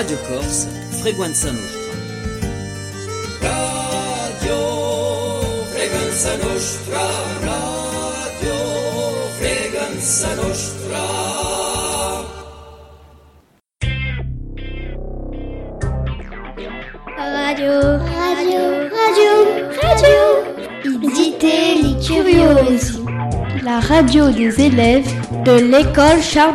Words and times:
Radio 0.00 0.16
Corse, 0.26 0.66
Freguenza 1.02 1.52
Nostra. 1.52 1.92
Radio 3.42 4.56
Freguenza 5.74 6.36
Nostra, 6.38 7.02
Radio 7.44 8.56
Freguenza 9.38 10.34
Nostra. 10.36 11.04
Radio, 17.18 17.98
radio, 17.98 18.62
radio, 18.96 19.32
radio. 19.82 20.22
Idité 21.02 21.82
les 21.82 21.96
curieuses. 22.00 23.02
La 23.62 23.80
radio 23.80 24.30
des 24.30 24.62
élèves 24.62 25.12
de 25.44 25.60
l'école 25.60 26.22
Charles 26.22 26.54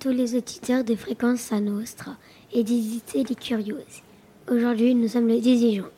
tous 0.00 0.08
les 0.08 0.34
auditeurs 0.34 0.82
de 0.82 0.94
Fréquence 0.96 1.52
Nostra 1.52 2.16
et 2.54 2.64
d'Idité 2.64 3.22
les 3.22 3.34
curieuses. 3.34 4.02
Aujourd'hui, 4.50 4.94
nous 4.94 5.08
sommes 5.08 5.28
le 5.28 5.38
18 5.38 5.74
juin. 5.74 5.90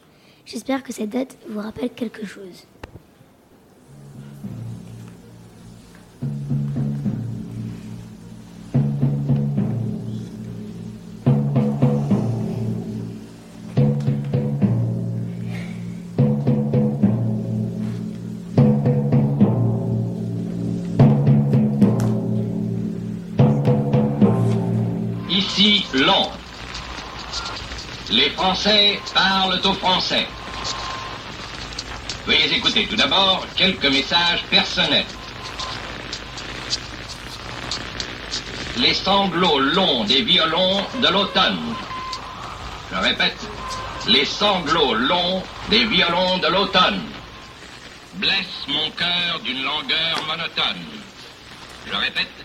J'espère 0.45 0.83
que 0.83 0.93
cette 0.93 1.10
date 1.10 1.38
vous 1.48 1.60
rappelle 1.60 1.91
quelque 1.91 2.27
chose. 2.27 2.66
Londres. 25.95 26.37
Les 28.10 28.30
Français 28.30 29.01
parlent 29.15 29.60
aux 29.65 29.74
Français. 29.74 30.27
Veuillez 32.27 32.57
écouter 32.57 32.87
tout 32.88 32.96
d'abord 32.96 33.46
quelques 33.57 33.87
messages 33.87 34.43
personnels. 34.51 35.07
Les 38.79 38.95
sanglots 38.95 39.60
longs 39.60 40.02
des 40.04 40.23
violons 40.23 40.85
de 41.01 41.09
l'automne. 41.09 41.74
Je 42.91 42.97
répète, 42.97 43.38
les 44.09 44.24
sanglots 44.24 44.95
longs 44.95 45.45
des 45.71 45.85
violons 45.85 46.38
de 46.38 46.49
l'automne 46.49 47.02
blessent 48.15 48.66
mon 48.66 48.91
cœur 48.91 49.38
d'une 49.45 49.63
langueur 49.63 50.16
monotone. 50.26 50.85
Je 51.87 51.95
répète, 51.95 52.37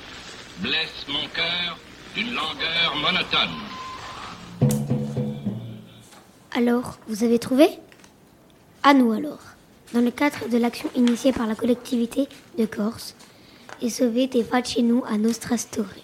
blesse 0.60 1.06
mon 1.08 1.28
cœur 1.30 1.78
d'une 2.18 2.34
langueur 2.34 2.96
monotone. 2.96 3.54
Alors, 6.56 6.98
vous 7.08 7.24
avez 7.24 7.38
trouvé? 7.38 7.70
À 8.82 8.96
nous 8.96 9.12
alors. 9.12 9.40
Dans 9.94 10.02
le 10.02 10.10
cadre 10.10 10.50
de 10.50 10.58
l'action 10.58 10.90
initiée 10.96 11.32
par 11.32 11.46
la 11.46 11.54
collectivité 11.54 12.28
de 12.58 12.66
Corse 12.66 13.16
et 13.84 13.92
sauver 13.92 14.26
des 14.26 14.44
nous 14.82 15.04
à 15.08 15.20
Nostra 15.20 15.58
Story, 15.58 16.04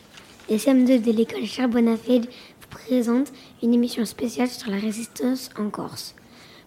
les 0.50 0.58
CM2 0.58 1.02
de 1.02 1.12
l'école 1.12 1.48
Charles 1.48 1.72
Bonafide 1.72 2.28
vous 2.28 2.68
présentent 2.70 3.34
une 3.64 3.74
émission 3.74 4.06
spéciale 4.06 4.50
sur 4.50 4.70
la 4.70 4.78
résistance 4.78 5.50
en 5.58 5.72
Corse. 5.72 6.14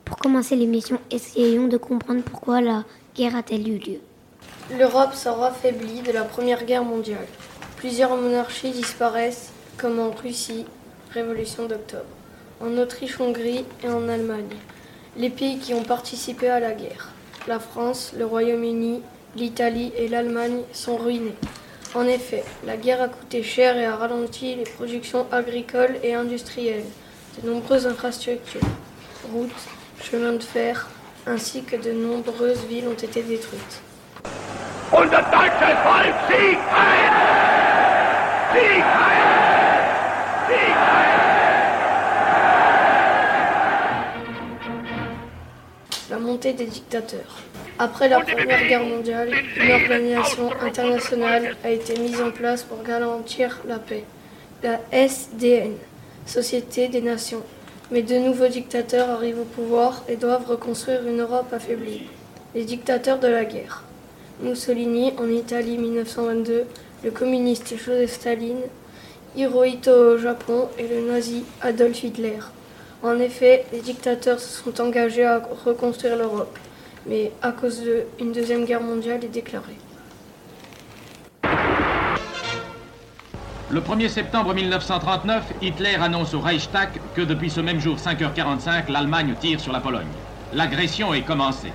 Pour 0.05 0.16
commencer 0.16 0.56
l'émission, 0.56 0.98
essayons 1.12 1.69
de 1.69 1.77
comprendre 1.77 2.22
pourquoi 2.22 2.60
la 2.60 2.84
guerre 3.14 3.36
a-t-elle 3.36 3.69
eu 3.69 3.78
lieu. 3.78 4.00
L'Europe 4.76 5.15
sort 5.15 5.44
affaiblie 5.44 6.03
de 6.03 6.10
la 6.10 6.25
Première 6.25 6.65
Guerre 6.65 6.84
mondiale. 6.84 7.28
Plusieurs 7.76 8.16
monarchies 8.16 8.70
disparaissent, 8.70 9.50
comme 9.76 10.00
en 10.00 10.10
Russie, 10.10 10.64
Révolution 11.12 11.66
d'octobre, 11.66 12.06
en 12.62 12.78
Autriche-Hongrie 12.78 13.66
et 13.84 13.88
en 13.88 14.09
Allemagne. 14.09 14.56
Les 15.19 15.28
pays 15.28 15.59
qui 15.59 15.75
ont 15.75 15.82
participé 15.82 16.48
à 16.48 16.59
la 16.59 16.72
guerre, 16.72 17.10
la 17.47 17.60
France, 17.60 18.12
le 18.16 18.25
Royaume-Uni, 18.25 19.03
l'Italie 19.37 19.92
et 19.94 20.09
l'Allemagne, 20.09 20.62
sont 20.72 20.97
ruinés. 20.97 21.34
En 21.94 22.06
effet, 22.06 22.44
la 22.64 22.78
guerre 22.78 23.03
a 23.03 23.09
coûté 23.09 23.42
cher 23.42 23.76
et 23.76 23.84
a 23.84 23.94
ralenti 23.94 24.54
les 24.54 24.64
productions 24.64 25.26
agricoles 25.31 25.97
et 26.03 26.14
industrielles. 26.14 26.84
De 27.43 27.50
nombreuses 27.50 27.87
infrastructures, 27.87 28.60
routes, 29.31 29.50
chemins 30.03 30.32
de 30.32 30.43
fer, 30.43 30.88
ainsi 31.26 31.62
que 31.62 31.76
de 31.76 31.93
nombreuses 31.93 32.64
villes 32.70 32.88
ont 32.88 32.94
été 32.94 33.22
détruites. 33.22 33.82
Volk 34.91 35.10
siegt! 35.10 36.60
Sieg! 38.52 38.84
Sieg 40.47 40.74
La 46.08 46.19
montée 46.19 46.52
des 46.52 46.66
dictateurs. 46.66 47.42
Après 47.78 48.08
la 48.08 48.20
Première 48.20 48.69
Guerre 48.69 48.84
mondiale, 48.84 49.30
une 49.56 49.72
organisation 49.72 50.50
internationale 50.62 51.56
a 51.64 51.70
été 51.70 51.98
mise 51.98 52.20
en 52.20 52.30
place 52.30 52.62
pour 52.62 52.82
garantir 52.84 53.58
la 53.66 53.78
paix. 53.78 54.04
La 54.62 54.78
SDN, 54.92 55.75
Société 56.26 56.86
des 56.88 57.02
Nations. 57.02 57.42
Mais 57.91 58.02
de 58.02 58.16
nouveaux 58.16 58.48
dictateurs 58.48 59.10
arrivent 59.10 59.41
au 59.41 59.44
pouvoir 59.44 60.04
et 60.08 60.16
doivent 60.16 60.46
reconstruire 60.46 61.06
une 61.06 61.20
Europe 61.20 61.52
affaiblie. 61.52 62.06
Les 62.54 62.64
dictateurs 62.64 63.19
de 63.19 63.28
la 63.28 63.44
guerre. 63.44 63.85
Mussolini 64.41 65.12
en 65.19 65.28
Italie 65.28 65.78
1922, 65.78 66.64
le 67.04 67.10
communiste 67.10 67.74
Joseph 67.78 68.12
Staline, 68.12 68.60
Hirohito 69.34 69.91
au 69.91 70.19
Japon 70.19 70.69
et 70.78 70.86
le 70.86 71.10
nazi 71.10 71.44
Adolf 71.62 72.04
Hitler. 72.04 72.38
En 73.02 73.19
effet, 73.19 73.64
les 73.72 73.80
dictateurs 73.80 74.38
se 74.38 74.62
sont 74.62 74.80
engagés 74.80 75.25
à 75.25 75.42
reconstruire 75.64 76.16
l'Europe, 76.16 76.58
mais 77.06 77.32
à 77.41 77.52
cause 77.52 77.82
d'eux, 77.82 78.04
une 78.20 78.32
deuxième 78.32 78.66
guerre 78.66 78.82
mondiale 78.82 79.25
est 79.25 79.28
déclarée. 79.28 79.76
Le 83.70 83.80
1er 83.80 84.08
septembre 84.08 84.54
1939, 84.54 85.44
Hitler 85.62 85.96
annonce 86.00 86.34
au 86.34 86.41
Reichstag 86.41 86.91
que 87.14 87.22
depuis 87.22 87.50
ce 87.50 87.60
même 87.60 87.80
jour 87.80 87.96
5h45, 87.96 88.91
l'Allemagne 88.92 89.34
tire 89.41 89.60
sur 89.60 89.72
la 89.72 89.80
Pologne. 89.80 90.06
L'agression 90.52 91.12
est 91.14 91.22
commencée. 91.22 91.72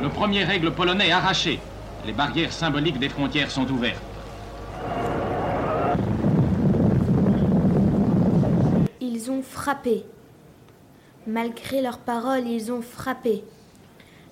Le 0.00 0.08
premier 0.08 0.44
règle 0.44 0.70
polonais 0.70 1.10
arraché. 1.10 1.58
Les 2.06 2.12
barrières 2.12 2.52
symboliques 2.52 3.00
des 3.00 3.08
frontières 3.08 3.50
sont 3.50 3.68
ouvertes. 3.68 4.00
Ils 9.00 9.28
ont 9.30 9.42
frappé. 9.42 10.04
Malgré 11.26 11.82
leurs 11.82 11.98
paroles, 11.98 12.46
ils 12.46 12.70
ont 12.70 12.80
frappé. 12.80 13.42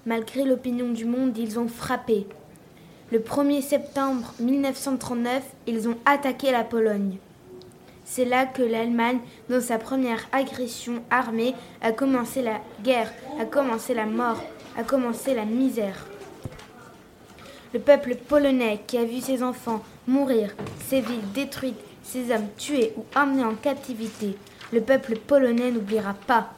Malgré 0.07 0.45
l'opinion 0.45 0.93
du 0.93 1.05
monde, 1.05 1.37
ils 1.37 1.59
ont 1.59 1.69
frappé. 1.69 2.29
Le 3.11 3.19
1er 3.19 3.61
septembre 3.61 4.33
1939, 4.39 5.43
ils 5.67 5.89
ont 5.89 5.97
attaqué 6.05 6.53
la 6.53 6.63
Pologne. 6.63 7.17
C'est 8.05 8.25
là 8.25 8.47
que 8.47 8.63
l'Allemagne, 8.63 9.19
dans 9.51 9.61
sa 9.61 9.79
première 9.79 10.29
agression 10.31 11.03
armée, 11.11 11.55
a 11.83 11.91
commencé 11.91 12.41
la 12.41 12.61
guerre, 12.85 13.13
a 13.41 13.45
commencé 13.45 13.95
la 13.95 14.07
mort, 14.07 14.41
a 14.77 14.85
commencé 14.85 15.35
la 15.35 15.45
misère. 15.45 16.07
Le 17.73 17.81
peuple 17.81 18.15
polonais 18.15 18.81
qui 18.87 18.99
a 18.99 19.05
vu 19.05 19.21
ses 19.21 19.43
enfants 19.43 19.83
mourir, 20.07 20.55
ses 20.87 21.01
villes 21.01 21.33
détruites, 21.35 21.81
ses 22.03 22.33
hommes 22.33 22.49
tués 22.57 22.93
ou 22.97 23.05
emmenés 23.15 23.45
en 23.45 23.55
captivité, 23.55 24.37
le 24.73 24.81
peuple 24.81 25.17
polonais 25.17 25.71
n'oubliera 25.71 26.15
pas. 26.15 26.51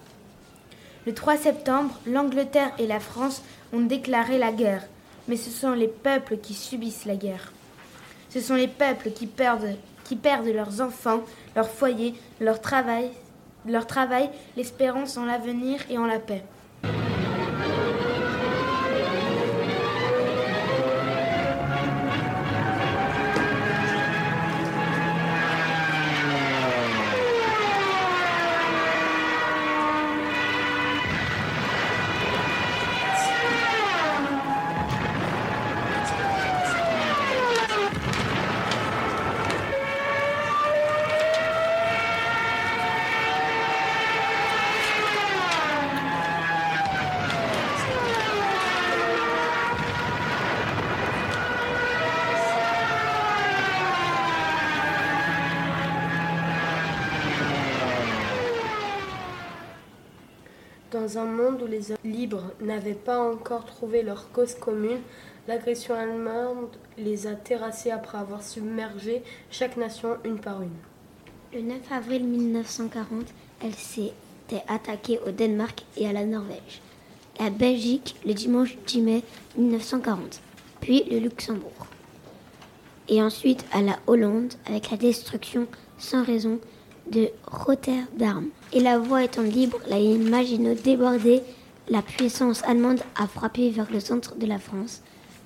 Le 1.06 1.14
3 1.14 1.36
septembre, 1.38 1.98
l'Angleterre 2.06 2.72
et 2.78 2.86
la 2.86 3.00
France 3.00 3.42
ont 3.72 3.80
déclaré 3.80 4.38
la 4.38 4.52
guerre, 4.52 4.84
mais 5.26 5.36
ce 5.36 5.50
sont 5.50 5.72
les 5.72 5.88
peuples 5.88 6.38
qui 6.38 6.54
subissent 6.54 7.06
la 7.06 7.16
guerre. 7.16 7.52
Ce 8.30 8.40
sont 8.40 8.54
les 8.54 8.68
peuples 8.68 9.10
qui 9.10 9.26
perdent, 9.26 9.76
leurs 10.54 10.80
enfants, 10.80 11.22
leur 11.56 11.68
foyer, 11.68 12.14
leur 12.40 12.60
travail, 12.60 13.10
leur 13.66 13.86
travail, 13.86 14.30
l'espérance 14.56 15.16
en 15.16 15.24
l'avenir 15.24 15.80
et 15.90 15.98
en 15.98 16.06
la 16.06 16.18
paix. 16.18 16.42
Dans 60.90 61.18
un 61.18 61.26
monde 61.26 61.60
où 61.60 61.66
les 61.66 61.90
hommes 61.90 61.98
libres 62.02 62.50
n'avaient 62.62 62.94
pas 62.94 63.20
encore 63.20 63.66
trouvé 63.66 64.02
leur 64.02 64.32
cause 64.32 64.54
commune, 64.54 65.02
l'agression 65.46 65.94
allemande 65.94 66.70
les 66.96 67.26
a 67.26 67.34
terrassés 67.34 67.90
après 67.90 68.16
avoir 68.16 68.42
submergé 68.42 69.22
chaque 69.50 69.76
nation 69.76 70.16
une 70.24 70.38
par 70.38 70.62
une. 70.62 70.70
Le 71.52 71.60
9 71.60 71.92
avril 71.92 72.24
1940, 72.24 73.26
elle 73.62 73.74
s'était 73.74 74.64
attaquée 74.66 75.20
au 75.26 75.30
Danemark 75.30 75.84
et 75.98 76.08
à 76.08 76.14
la 76.14 76.24
Norvège, 76.24 76.80
la 77.38 77.50
Belgique 77.50 78.16
le 78.24 78.32
dimanche 78.32 78.78
10 78.86 79.02
mai 79.02 79.22
1940, 79.58 80.40
puis 80.80 81.04
le 81.10 81.18
Luxembourg, 81.18 81.86
et 83.08 83.22
ensuite 83.22 83.62
à 83.72 83.82
la 83.82 83.98
Hollande 84.06 84.54
avec 84.66 84.90
la 84.90 84.96
destruction 84.96 85.66
sans 85.98 86.24
raison 86.24 86.60
de 87.10 87.28
Rotterdam. 87.44 88.48
Et 88.70 88.80
la 88.80 88.98
voie 88.98 89.24
étant 89.24 89.40
libre, 89.40 89.78
la 89.88 89.98
ligne 89.98 90.28
Maginot 90.28 90.74
débordée, 90.74 91.42
la 91.88 92.02
puissance 92.02 92.62
allemande 92.64 93.00
a 93.18 93.26
frappé 93.26 93.70
vers 93.70 93.90
le 93.90 93.98
centre 93.98 94.34
de 94.34 94.44
la 94.44 94.58
France. 94.58 95.00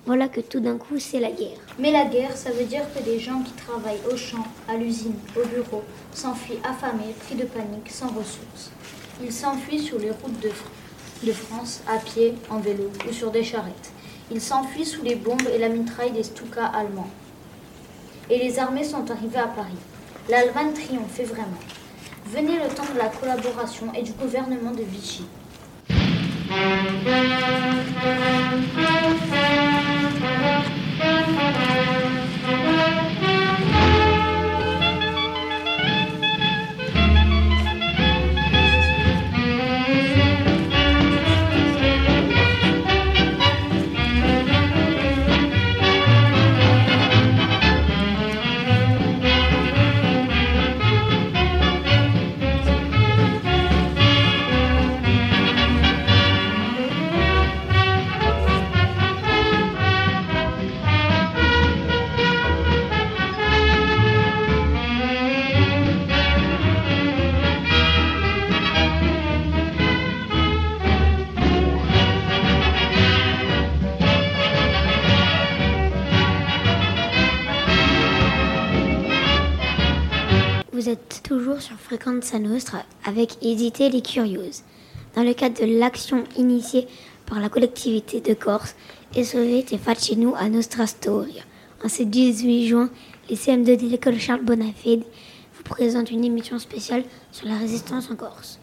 Voilà 0.05 0.27
que 0.27 0.41
tout 0.41 0.59
d'un 0.59 0.77
coup, 0.77 0.99
c'est 0.99 1.21
la 1.21 1.31
guerre. 1.31 1.57
Mais 1.79 1.93
la 1.93 2.03
guerre, 2.03 2.35
ça 2.35 2.51
veut 2.51 2.65
dire 2.65 2.83
que 2.93 3.01
des 3.01 3.19
gens 3.19 3.41
qui 3.41 3.53
travaillent 3.53 4.01
au 4.11 4.17
champ, 4.17 4.43
à 4.67 4.75
l'usine, 4.75 5.15
au 5.37 5.47
bureau, 5.47 5.83
s'enfuient 6.13 6.59
affamés, 6.65 7.15
pris 7.25 7.35
de 7.35 7.45
panique, 7.45 7.89
sans 7.89 8.07
ressources. 8.07 8.71
Ils 9.23 9.31
s'enfuient 9.31 9.79
sur 9.79 9.99
les 9.99 10.11
routes 10.11 10.41
de, 10.41 10.49
de 11.25 11.31
France, 11.31 11.81
à 11.87 11.99
pied, 11.99 12.33
en 12.49 12.59
vélo 12.59 12.91
ou 13.09 13.13
sur 13.13 13.31
des 13.31 13.45
charrettes. 13.45 13.93
Ils 14.31 14.41
s'enfuient 14.41 14.85
sous 14.85 15.01
les 15.01 15.15
bombes 15.15 15.47
et 15.53 15.59
la 15.59 15.69
mitraille 15.69 16.11
des 16.11 16.23
Stuka 16.23 16.65
allemands. 16.65 17.09
Et 18.29 18.37
les 18.37 18.59
armées 18.59 18.83
sont 18.83 19.09
arrivées 19.09 19.39
à 19.39 19.47
Paris. 19.47 19.71
L'Allemagne 20.27 20.73
triomphait 20.73 21.23
vraiment. 21.23 21.59
Venait 22.33 22.63
le 22.63 22.67
temps 22.73 22.91
de 22.91 22.97
la 22.97 23.09
collaboration 23.09 23.93
et 23.93 24.01
du 24.01 24.11
gouvernement 24.13 24.71
de 24.71 24.81
Vichy. 24.81 25.23
Toujours 81.21 81.61
sur 81.61 81.75
Fréquence 81.77 82.33
Nostra 82.33 82.83
avec 83.05 83.37
Hésiter 83.43 83.89
les 83.89 84.01
Curieuses. 84.01 84.63
Dans 85.15 85.23
le 85.23 85.33
cadre 85.33 85.61
de 85.61 85.79
l'action 85.79 86.23
initiée 86.37 86.87
par 87.25 87.39
la 87.39 87.49
collectivité 87.49 88.19
de 88.21 88.33
Corse, 88.33 88.75
et 89.15 89.23
sauver 89.23 89.63
tes 89.63 90.15
nous 90.15 90.33
à 90.35 90.49
Nostra 90.49 90.87
Storia. 90.87 91.43
En 91.83 91.89
ce 91.89 92.03
18 92.03 92.67
juin, 92.67 92.89
les 93.29 93.35
CM2 93.35 93.77
de 93.77 93.87
l'école 93.87 94.19
Charles 94.19 94.43
Bonafide 94.43 95.03
vous 95.55 95.63
présentent 95.63 96.11
une 96.11 96.25
émission 96.25 96.57
spéciale 96.57 97.03
sur 97.31 97.47
la 97.47 97.57
résistance 97.57 98.09
en 98.09 98.15
Corse. 98.15 98.59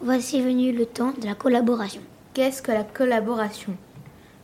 Voici 0.00 0.40
venu 0.40 0.72
le 0.72 0.86
temps 0.86 1.12
de 1.20 1.26
la 1.26 1.34
collaboration. 1.34 2.00
Qu'est-ce 2.32 2.62
que 2.62 2.72
la 2.72 2.84
collaboration? 2.84 3.76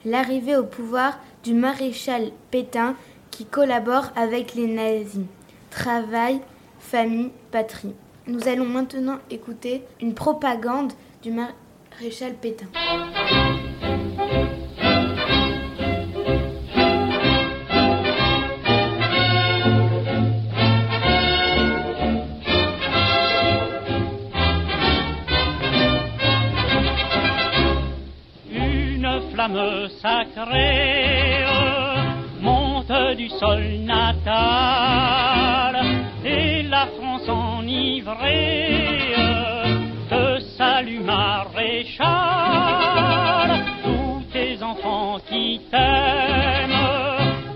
L'arrivée 0.04 0.56
au 0.56 0.64
pouvoir 0.64 1.18
du 1.42 1.54
maréchal 1.54 2.30
Pétain 2.50 2.94
qui 3.30 3.46
collabore 3.46 4.10
avec 4.14 4.54
les 4.54 4.66
nazis. 4.66 5.24
Travail, 5.70 6.40
famille, 6.86 7.30
patrie. 7.50 7.94
Nous 8.28 8.48
allons 8.48 8.64
maintenant 8.64 9.18
écouter 9.30 9.82
une 10.00 10.14
propagande 10.14 10.92
du 11.22 11.32
maréchal 11.32 12.34
Pétain. 12.40 12.66
Une 28.48 29.20
flamme 29.32 29.88
sacrée 30.00 31.44
monte 32.40 33.16
du 33.16 33.28
sol 33.28 33.62
natal 33.84 35.65
la 36.76 36.86
France 36.98 37.28
enivrée 37.28 39.14
te 40.10 40.40
salue 40.58 41.00
maréchal. 41.00 42.04
Tous 43.84 44.22
tes 44.34 44.62
enfants 44.62 45.18
qui 45.28 45.60
t'aiment 45.70 46.82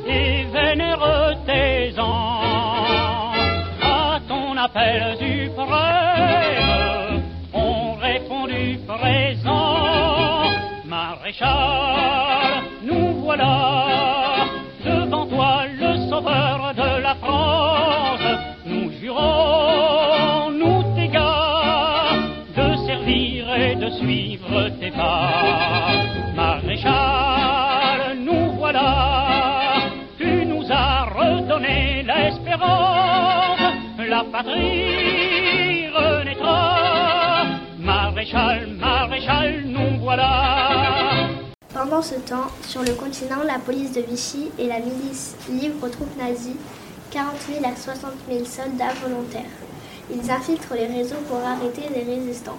et 0.06 0.44
vénèrent 0.54 1.36
tes 1.44 1.98
ans 1.98 3.32
à 3.82 4.20
ton 4.26 4.56
appel 4.56 5.16
suprême 5.18 7.22
ont 7.52 7.92
répondu 8.08 8.78
présent. 8.86 10.48
Maréchal, 10.86 12.62
nous 12.88 13.20
voilà 13.26 13.89
Maréchal, 26.36 28.18
nous 28.18 28.52
voilà, 28.56 29.82
tu 30.18 30.44
nous 30.46 30.64
as 30.70 31.04
redonné 31.04 32.02
l'espérance, 32.02 33.60
la 33.98 34.24
patrie 34.30 35.88
renaîtra. 35.88 37.44
Maréchal, 37.78 38.68
maréchal, 38.78 39.62
nous 39.66 40.00
voilà. 40.00 41.28
Pendant 41.72 42.02
ce 42.02 42.16
temps, 42.16 42.48
sur 42.62 42.82
le 42.82 42.94
continent, 42.94 43.42
la 43.46 43.58
police 43.58 43.92
de 43.92 44.02
Vichy 44.02 44.50
et 44.58 44.66
la 44.66 44.80
milice 44.80 45.36
livrent 45.48 45.86
aux 45.86 45.88
troupes 45.88 46.16
nazies 46.18 46.56
40 47.10 47.34
000 47.48 47.64
à 47.64 47.74
60 47.74 48.12
000 48.28 48.44
soldats 48.44 48.94
volontaires. 49.02 49.56
Ils 50.12 50.30
infiltrent 50.30 50.74
les 50.74 50.86
réseaux 50.86 51.22
pour 51.28 51.38
arrêter 51.38 51.88
les 51.94 52.04
résistants. 52.04 52.58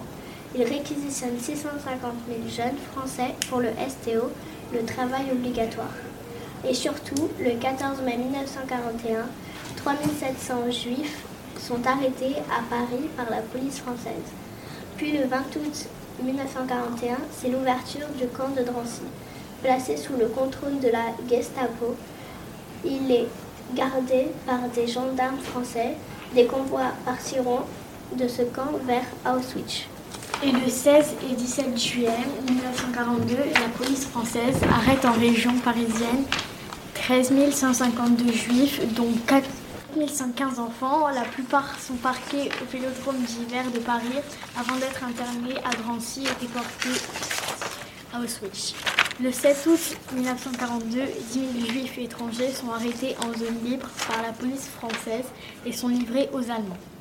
Ils 0.54 0.64
réquisitionnent 0.64 1.38
650 1.38 2.12
000 2.28 2.40
jeunes 2.48 2.78
français 2.92 3.34
pour 3.48 3.60
le 3.60 3.70
STO, 3.88 4.30
le 4.72 4.84
travail 4.84 5.30
obligatoire. 5.32 5.94
Et 6.68 6.74
surtout, 6.74 7.30
le 7.40 7.58
14 7.58 8.02
mai 8.02 8.18
1941, 8.18 9.26
3700 9.76 10.70
juifs 10.70 11.24
sont 11.58 11.86
arrêtés 11.86 12.36
à 12.50 12.62
Paris 12.68 13.08
par 13.16 13.30
la 13.30 13.40
police 13.40 13.78
française. 13.78 14.30
Puis 14.96 15.12
le 15.12 15.26
20 15.26 15.38
août 15.56 15.86
1941, 16.22 17.16
c'est 17.32 17.48
l'ouverture 17.48 18.08
du 18.18 18.26
camp 18.28 18.50
de 18.54 18.62
Drancy. 18.62 19.02
Placé 19.62 19.96
sous 19.96 20.16
le 20.18 20.26
contrôle 20.26 20.78
de 20.80 20.88
la 20.88 21.14
Gestapo, 21.30 21.96
il 22.84 23.10
est 23.10 23.28
gardé 23.74 24.28
par 24.44 24.60
des 24.74 24.86
gendarmes 24.86 25.38
français. 25.38 25.96
Des 26.34 26.46
convois 26.46 26.92
partiront 27.04 27.60
de 28.16 28.28
ce 28.28 28.42
camp 28.42 28.72
vers 28.86 29.04
Auschwitz. 29.24 29.86
Et 30.44 30.50
le 30.50 30.68
16 30.68 31.14
et 31.30 31.34
17 31.34 31.78
juillet 31.78 32.08
1942, 32.48 33.36
la 33.36 33.68
police 33.76 34.06
française 34.06 34.56
arrête 34.72 35.04
en 35.04 35.12
région 35.12 35.56
parisienne 35.58 36.24
13 36.94 37.32
552 37.52 38.32
juifs, 38.32 38.80
dont 38.94 39.12
4 39.28 39.48
115 40.08 40.58
enfants. 40.58 41.08
La 41.08 41.22
plupart 41.22 41.78
sont 41.78 41.94
parqués 41.94 42.50
au 42.60 42.72
vélodrome 42.72 43.18
d'hiver 43.18 43.70
de 43.72 43.78
Paris 43.78 44.18
avant 44.58 44.76
d'être 44.76 45.04
internés 45.04 45.56
à 45.64 45.70
Drancy 45.82 46.24
et 46.24 46.44
déportés 46.44 47.00
à 48.12 48.18
Auschwitz. 48.20 48.74
Le 49.20 49.30
7 49.30 49.66
août 49.66 49.96
1942, 50.12 51.02
10 51.30 51.40
000 51.60 51.70
juifs 51.70 51.98
étrangers 51.98 52.50
sont 52.50 52.72
arrêtés 52.72 53.14
en 53.20 53.32
zone 53.38 53.62
libre 53.64 53.88
par 54.08 54.22
la 54.22 54.32
police 54.32 54.68
française 54.76 55.26
et 55.64 55.72
sont 55.72 55.88
livrés 55.88 56.28
aux 56.32 56.42
Allemands. 56.50 56.91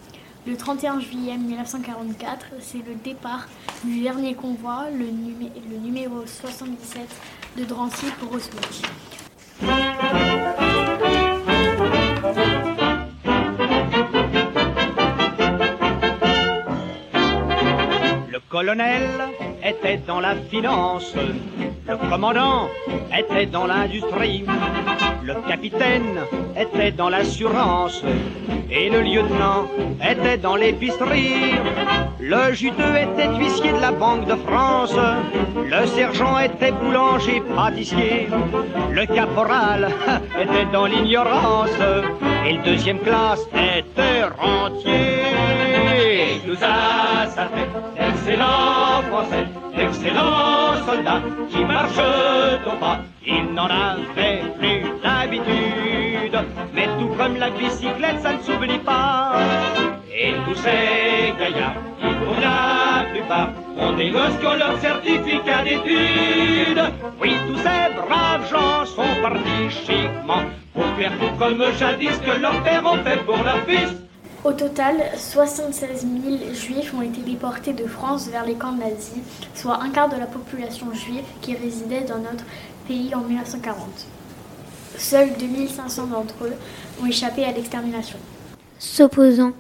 Le 0.48 0.58
31 0.58 1.00
juillet 1.00 1.38
1944, 1.38 2.46
c'est 2.62 2.80
le 2.80 2.96
départ 2.96 3.48
du 3.84 4.02
dernier 4.02 4.34
convoi, 4.34 4.86
le, 4.90 5.06
numéro 5.78 6.26
77 6.26 7.08
de 7.58 7.64
Drancy 7.64 8.08
pour 8.20 8.34
Oslo. 8.34 8.58
Le 18.32 18.40
colonel 18.50 19.10
était 19.64 19.98
dans 20.08 20.20
la 20.20 20.36
finance, 20.36 21.14
le 21.88 21.98
commandant 22.10 22.70
était 23.18 23.46
dans 23.46 23.66
l'industrie, 23.66 24.46
le 25.24 25.36
capitaine 25.48 26.20
était 26.58 26.92
dans 26.92 27.10
l'assurance. 27.10 28.04
Et 28.74 28.90
le 28.90 29.02
lieutenant 29.02 29.68
était 30.02 30.38
dans 30.38 30.56
l'épicerie. 30.56 31.56
Le 32.22 32.54
juteux 32.54 32.96
était 32.96 33.28
huissier 33.38 33.74
de 33.74 33.82
la 33.82 33.92
Banque 33.92 34.26
de 34.28 34.36
France, 34.36 34.96
le 35.70 35.86
sergent 35.88 36.40
était 36.40 36.72
boulanger 36.72 37.42
pâtissier, 37.54 38.30
le 38.92 39.06
caporal 39.06 39.90
était 40.42 40.66
dans 40.72 40.86
l'ignorance. 40.86 41.70
Et 42.48 42.54
le 42.54 42.64
deuxième 42.64 43.00
classe 43.00 43.46
était 43.54 44.24
rentier. 44.24 45.20
Et 46.06 46.48
tout 46.48 46.56
ça, 46.56 47.28
ça 47.28 47.50
fait 47.50 48.01
d'excellents 48.22 49.02
Français, 49.10 49.46
d'excellents 49.76 50.86
soldats 50.86 51.22
qui 51.50 51.66
marchent 51.66 52.66
au 52.68 52.76
pas. 52.78 53.00
Ils 53.26 53.54
n'en 53.54 53.66
avaient 53.66 54.44
plus 54.60 54.84
d'habitude, 55.02 56.38
mais 56.74 56.88
tout 57.00 57.16
comme 57.18 57.38
la 57.38 57.50
bicyclette, 57.50 58.20
ça 58.22 58.34
ne 58.34 58.42
s'oublie 58.42 58.80
pas. 58.80 59.34
Et 60.14 60.34
tous 60.46 60.56
ces 60.56 61.34
gaillards, 61.40 61.76
qui 62.00 62.08
pour 62.24 62.36
la 62.42 63.06
plupart 63.12 63.50
ont 63.78 63.94
des 63.94 64.10
gosses 64.10 64.38
qui 64.40 64.46
ont 64.46 64.56
leur 64.56 64.78
certificat 64.80 65.64
d'études. 65.64 66.84
Oui, 67.20 67.36
tous 67.48 67.58
ces 67.58 67.94
braves 67.96 68.50
gens 68.52 68.86
sont 68.86 69.22
partis 69.22 69.70
chiquement 69.86 70.44
pour 70.74 70.86
faire 70.98 71.12
tout 71.20 71.36
comme 71.40 71.64
jadis 71.80 72.18
que 72.20 72.40
leurs 72.40 72.62
pères 72.64 72.86
ont 72.86 72.98
fait 73.04 73.18
pour 73.26 73.38
leur 73.44 73.60
fils. 73.68 73.96
Au 74.44 74.54
total, 74.54 74.96
76 75.18 76.02
000 76.02 76.54
juifs 76.56 76.96
ont 76.96 77.04
été 77.04 77.22
déportés 77.22 77.74
de 77.74 77.86
France 77.86 78.28
vers 78.28 78.44
les 78.44 78.56
camps 78.56 78.72
nazis, 78.72 79.22
soit 79.54 79.80
un 79.84 79.90
quart 79.92 80.10
de 80.10 80.16
la 80.16 80.26
population 80.26 80.92
juive 80.96 81.26
qui 81.42 81.56
résidait 81.56 82.02
dans 82.02 82.18
notre 82.18 82.44
pays 82.88 83.14
en 83.14 83.20
1940. 83.20 83.78
Seuls 84.98 85.30
2500 85.38 86.08
d'entre 86.08 86.34
eux 86.46 86.54
ont 87.04 87.06
échappé 87.06 87.46
à 87.46 87.52
l'extermination. 87.52 88.18
S'opposant 88.80 89.52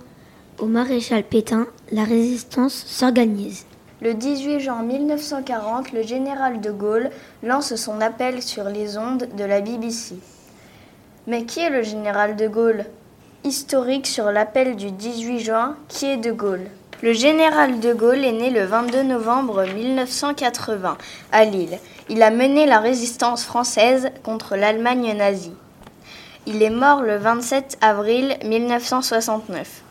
au 0.57 0.65
maréchal 0.65 1.23
Pétain, 1.25 1.67
la 1.91 2.03
résistance 2.03 2.73
s'organise. 2.73 3.67
Le 4.01 4.15
18 4.15 4.61
juin 4.61 4.81
1940, 4.81 5.91
le 5.91 6.01
général 6.01 6.59
de 6.59 6.71
Gaulle 6.71 7.11
lance 7.43 7.75
son 7.75 8.01
appel 8.01 8.41
sur 8.41 8.63
les 8.63 8.97
ondes 8.97 9.27
de 9.37 9.43
la 9.43 9.61
BBC. 9.61 10.15
Mais 11.27 11.45
qui 11.45 11.59
est 11.59 11.69
le 11.69 11.83
général 11.83 12.35
de 12.35 12.47
Gaulle? 12.47 12.85
Historique 13.43 14.05
sur 14.05 14.25
l'appel 14.31 14.75
du 14.75 14.91
18 14.91 15.39
juin, 15.39 15.75
qui 15.87 16.05
est 16.05 16.17
de 16.17 16.31
Gaulle 16.31 16.67
Le 17.01 17.11
général 17.11 17.79
de 17.79 17.91
Gaulle 17.91 18.23
est 18.23 18.31
né 18.33 18.51
le 18.51 18.65
22 18.65 19.01
novembre 19.01 19.65
1980 19.65 20.95
à 21.31 21.45
Lille. 21.45 21.79
Il 22.07 22.21
a 22.21 22.29
mené 22.29 22.67
la 22.67 22.79
résistance 22.79 23.43
française 23.43 24.11
contre 24.21 24.55
l'Allemagne 24.55 25.17
nazie. 25.17 25.55
Il 26.45 26.61
est 26.61 26.69
mort 26.69 27.01
le 27.01 27.17
27 27.17 27.79
avril 27.81 28.37
1969. 28.45 29.81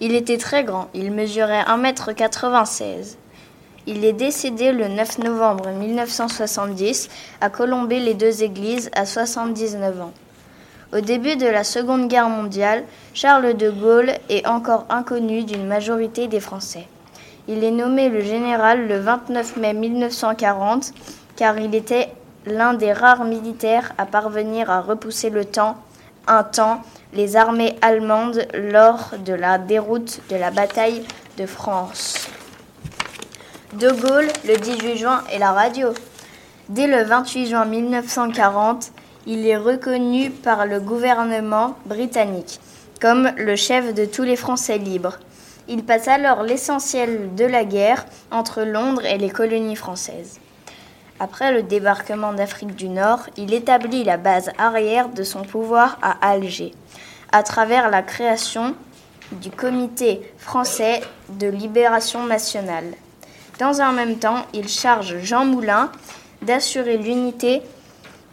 Il 0.00 0.14
était 0.14 0.38
très 0.38 0.64
grand, 0.64 0.88
il 0.94 1.12
mesurait 1.12 1.64
1m96. 1.64 3.16
Il 3.86 4.06
est 4.06 4.14
décédé 4.14 4.72
le 4.72 4.88
9 4.88 5.18
novembre 5.18 5.68
1970 5.68 7.10
à 7.42 7.50
Colombey-les-Deux-Églises 7.50 8.88
à 8.94 9.04
79 9.04 10.00
ans. 10.00 10.12
Au 10.90 11.00
début 11.00 11.36
de 11.36 11.46
la 11.46 11.64
Seconde 11.64 12.08
Guerre 12.08 12.30
mondiale, 12.30 12.82
Charles 13.12 13.54
de 13.58 13.68
Gaulle 13.68 14.12
est 14.30 14.46
encore 14.46 14.86
inconnu 14.88 15.44
d'une 15.44 15.66
majorité 15.66 16.28
des 16.28 16.40
Français. 16.40 16.88
Il 17.46 17.62
est 17.62 17.70
nommé 17.70 18.08
le 18.08 18.22
général 18.22 18.88
le 18.88 18.98
29 18.98 19.58
mai 19.58 19.74
1940 19.74 20.94
car 21.36 21.58
il 21.58 21.74
était 21.74 22.08
l'un 22.46 22.72
des 22.72 22.94
rares 22.94 23.24
militaires 23.24 23.92
à 23.98 24.06
parvenir 24.06 24.70
à 24.70 24.80
repousser 24.80 25.28
le 25.28 25.44
temps, 25.44 25.76
un 26.26 26.42
temps, 26.42 26.80
les 27.12 27.36
armées 27.36 27.76
allemandes 27.82 28.46
lors 28.54 29.10
de 29.26 29.34
la 29.34 29.58
déroute 29.58 30.20
de 30.30 30.36
la 30.36 30.50
bataille 30.50 31.04
de 31.36 31.44
France. 31.44 32.28
De 33.74 33.90
Gaulle, 33.90 34.28
le 34.46 34.56
18 34.56 34.96
juin, 34.96 35.22
et 35.30 35.38
la 35.38 35.52
radio. 35.52 35.90
Dès 36.70 36.86
le 36.86 37.02
28 37.02 37.46
juin 37.46 37.66
1940, 37.66 38.92
il 39.28 39.46
est 39.46 39.58
reconnu 39.58 40.30
par 40.30 40.66
le 40.66 40.80
gouvernement 40.80 41.76
britannique 41.84 42.60
comme 43.00 43.30
le 43.36 43.54
chef 43.54 43.94
de 43.94 44.06
tous 44.06 44.24
les 44.24 44.34
Français 44.34 44.78
libres. 44.78 45.18
Il 45.68 45.84
passe 45.84 46.08
alors 46.08 46.42
l'essentiel 46.42 47.34
de 47.36 47.44
la 47.44 47.64
guerre 47.64 48.06
entre 48.32 48.62
Londres 48.62 49.04
et 49.04 49.18
les 49.18 49.30
colonies 49.30 49.76
françaises. 49.76 50.40
Après 51.20 51.52
le 51.52 51.62
débarquement 51.62 52.32
d'Afrique 52.32 52.74
du 52.74 52.88
Nord, 52.88 53.28
il 53.36 53.52
établit 53.52 54.02
la 54.02 54.16
base 54.16 54.50
arrière 54.56 55.10
de 55.10 55.22
son 55.22 55.42
pouvoir 55.42 55.98
à 56.00 56.16
Alger, 56.26 56.72
à 57.30 57.42
travers 57.42 57.90
la 57.90 58.02
création 58.02 58.74
du 59.32 59.50
Comité 59.50 60.22
français 60.38 61.02
de 61.28 61.48
libération 61.48 62.24
nationale. 62.24 62.94
Dans 63.58 63.82
un 63.82 63.92
même 63.92 64.18
temps, 64.18 64.46
il 64.54 64.68
charge 64.68 65.18
Jean 65.18 65.44
Moulin 65.44 65.92
d'assurer 66.42 66.96
l'unité 66.96 67.62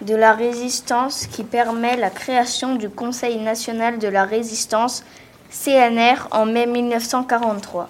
de 0.01 0.15
la 0.15 0.33
résistance 0.33 1.27
qui 1.27 1.43
permet 1.43 1.95
la 1.95 2.09
création 2.09 2.75
du 2.75 2.89
Conseil 2.89 3.37
national 3.39 3.97
de 3.97 4.07
la 4.07 4.25
résistance 4.25 5.03
CNR 5.49 6.27
en 6.31 6.45
mai 6.45 6.65
1943. 6.65 7.89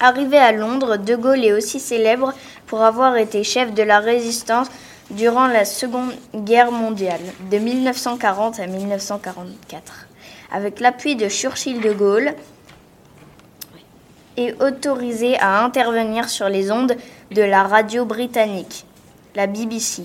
Arrivé 0.00 0.38
à 0.38 0.52
Londres, 0.52 0.96
De 0.96 1.16
Gaulle 1.16 1.44
est 1.44 1.52
aussi 1.52 1.80
célèbre 1.80 2.32
pour 2.66 2.82
avoir 2.82 3.16
été 3.16 3.44
chef 3.44 3.74
de 3.74 3.82
la 3.82 3.98
résistance 3.98 4.68
durant 5.10 5.46
la 5.46 5.64
Seconde 5.64 6.12
Guerre 6.34 6.70
mondiale, 6.70 7.20
de 7.50 7.58
1940 7.58 8.60
à 8.60 8.66
1944. 8.66 10.06
Avec 10.52 10.80
l'appui 10.80 11.16
de 11.16 11.28
Churchill 11.28 11.80
de 11.80 11.92
Gaulle, 11.92 12.34
est 14.36 14.62
autorisé 14.62 15.36
à 15.40 15.64
intervenir 15.64 16.28
sur 16.28 16.48
les 16.48 16.70
ondes 16.70 16.96
de 17.32 17.42
la 17.42 17.64
radio 17.64 18.04
britannique, 18.04 18.86
la 19.34 19.46
BBC. 19.46 20.04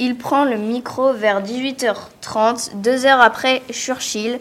Il 0.00 0.16
prend 0.16 0.44
le 0.44 0.56
micro 0.56 1.12
vers 1.12 1.42
18h30, 1.42 2.76
deux 2.80 3.04
heures 3.04 3.20
après 3.20 3.62
Churchill, 3.72 4.38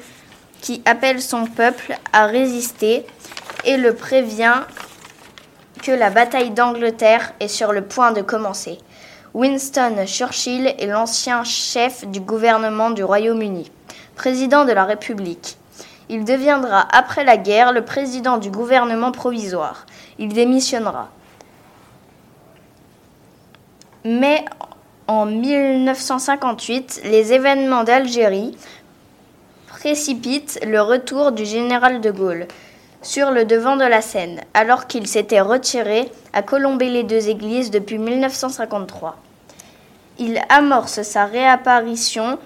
qui 0.62 0.84
appelle 0.86 1.20
son 1.20 1.46
peuple 1.46 1.98
à 2.14 2.28
résister 2.28 3.06
et 3.66 3.78
le 3.78 3.96
prévient 3.96 4.62
que 5.82 5.92
la 5.92 6.12
bataille 6.12 6.52
d'Angleterre 6.52 7.34
est 7.40 7.48
sur 7.48 7.74
le 7.74 7.84
point 7.84 8.12
de 8.12 8.22
commencer. 8.22 8.78
Winston 9.34 10.06
Churchill 10.06 10.68
est 10.78 10.86
l'ancien 10.86 11.44
chef 11.44 12.06
du 12.06 12.20
gouvernement 12.20 12.92
du 12.92 13.04
Royaume-Uni, 13.04 13.72
président 14.16 14.64
de 14.64 14.74
la 14.74 14.86
République. 14.86 15.58
Il 16.10 16.24
deviendra 16.24 16.88
après 16.96 17.24
la 17.24 17.38
guerre 17.38 17.74
le 17.74 17.84
président 17.84 18.38
du 18.38 18.52
gouvernement 18.52 19.12
provisoire. 19.12 19.86
Il 20.20 20.34
démissionnera. 20.34 21.10
Mais 24.06 24.46
en 25.08 25.26
1958, 25.26 27.02
les 27.06 27.32
événements 27.32 27.84
d'Algérie 27.84 28.58
précipitent 29.68 30.60
le 30.66 30.82
retour 30.82 31.32
du 31.32 31.46
général 31.46 32.02
de 32.02 32.12
Gaulle 32.12 32.48
sur 33.02 33.32
le 33.32 33.46
devant 33.46 33.78
de 33.78 33.86
la 33.86 34.02
scène, 34.02 34.42
alors 34.54 34.88
qu'il 34.88 35.08
s'était 35.08 35.40
retiré 35.40 36.12
à 36.34 36.42
Colombey-les-Deux-Églises 36.42 37.72
depuis 37.72 37.98
1953. 37.98 39.18
Il 40.20 40.42
amorce 40.50 41.04
sa 41.04 41.26
réapparition 41.26 42.38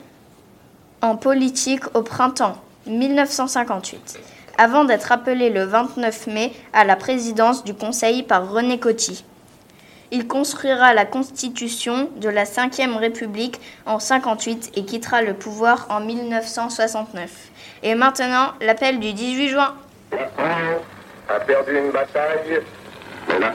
en 1.02 1.16
politique 1.16 1.86
au 1.96 2.04
printemps 2.04 2.58
1958, 2.86 4.20
avant 4.58 4.86
d'être 4.86 5.12
appelé 5.12 5.50
le 5.50 5.64
29 5.64 6.28
mai 6.28 6.54
à 6.74 6.84
la 6.84 6.96
présidence 6.96 7.64
du 7.64 7.74
Conseil 7.74 8.22
par 8.22 8.52
René 8.52 8.78
Coty. 8.78 9.24
Il 10.14 10.28
construira 10.28 10.94
la 10.94 11.06
constitution 11.06 12.10
de 12.18 12.28
la 12.28 12.44
Ve 12.44 12.98
République 12.98 13.62
en 13.86 13.98
58 13.98 14.72
et 14.76 14.84
quittera 14.84 15.22
le 15.22 15.34
pouvoir 15.34 15.88
en 15.90 16.02
1969. 16.02 17.32
Et 17.84 17.96
maintenant, 17.96 18.52
l'appel 18.60 19.00
du 19.00 19.14
18 19.14 19.48
juin. 19.48 19.74
a 20.12 21.40
perdu 21.40 21.78
une 21.78 21.92
bataille, 21.92 22.60
mais 23.30 23.40
la 23.40 23.54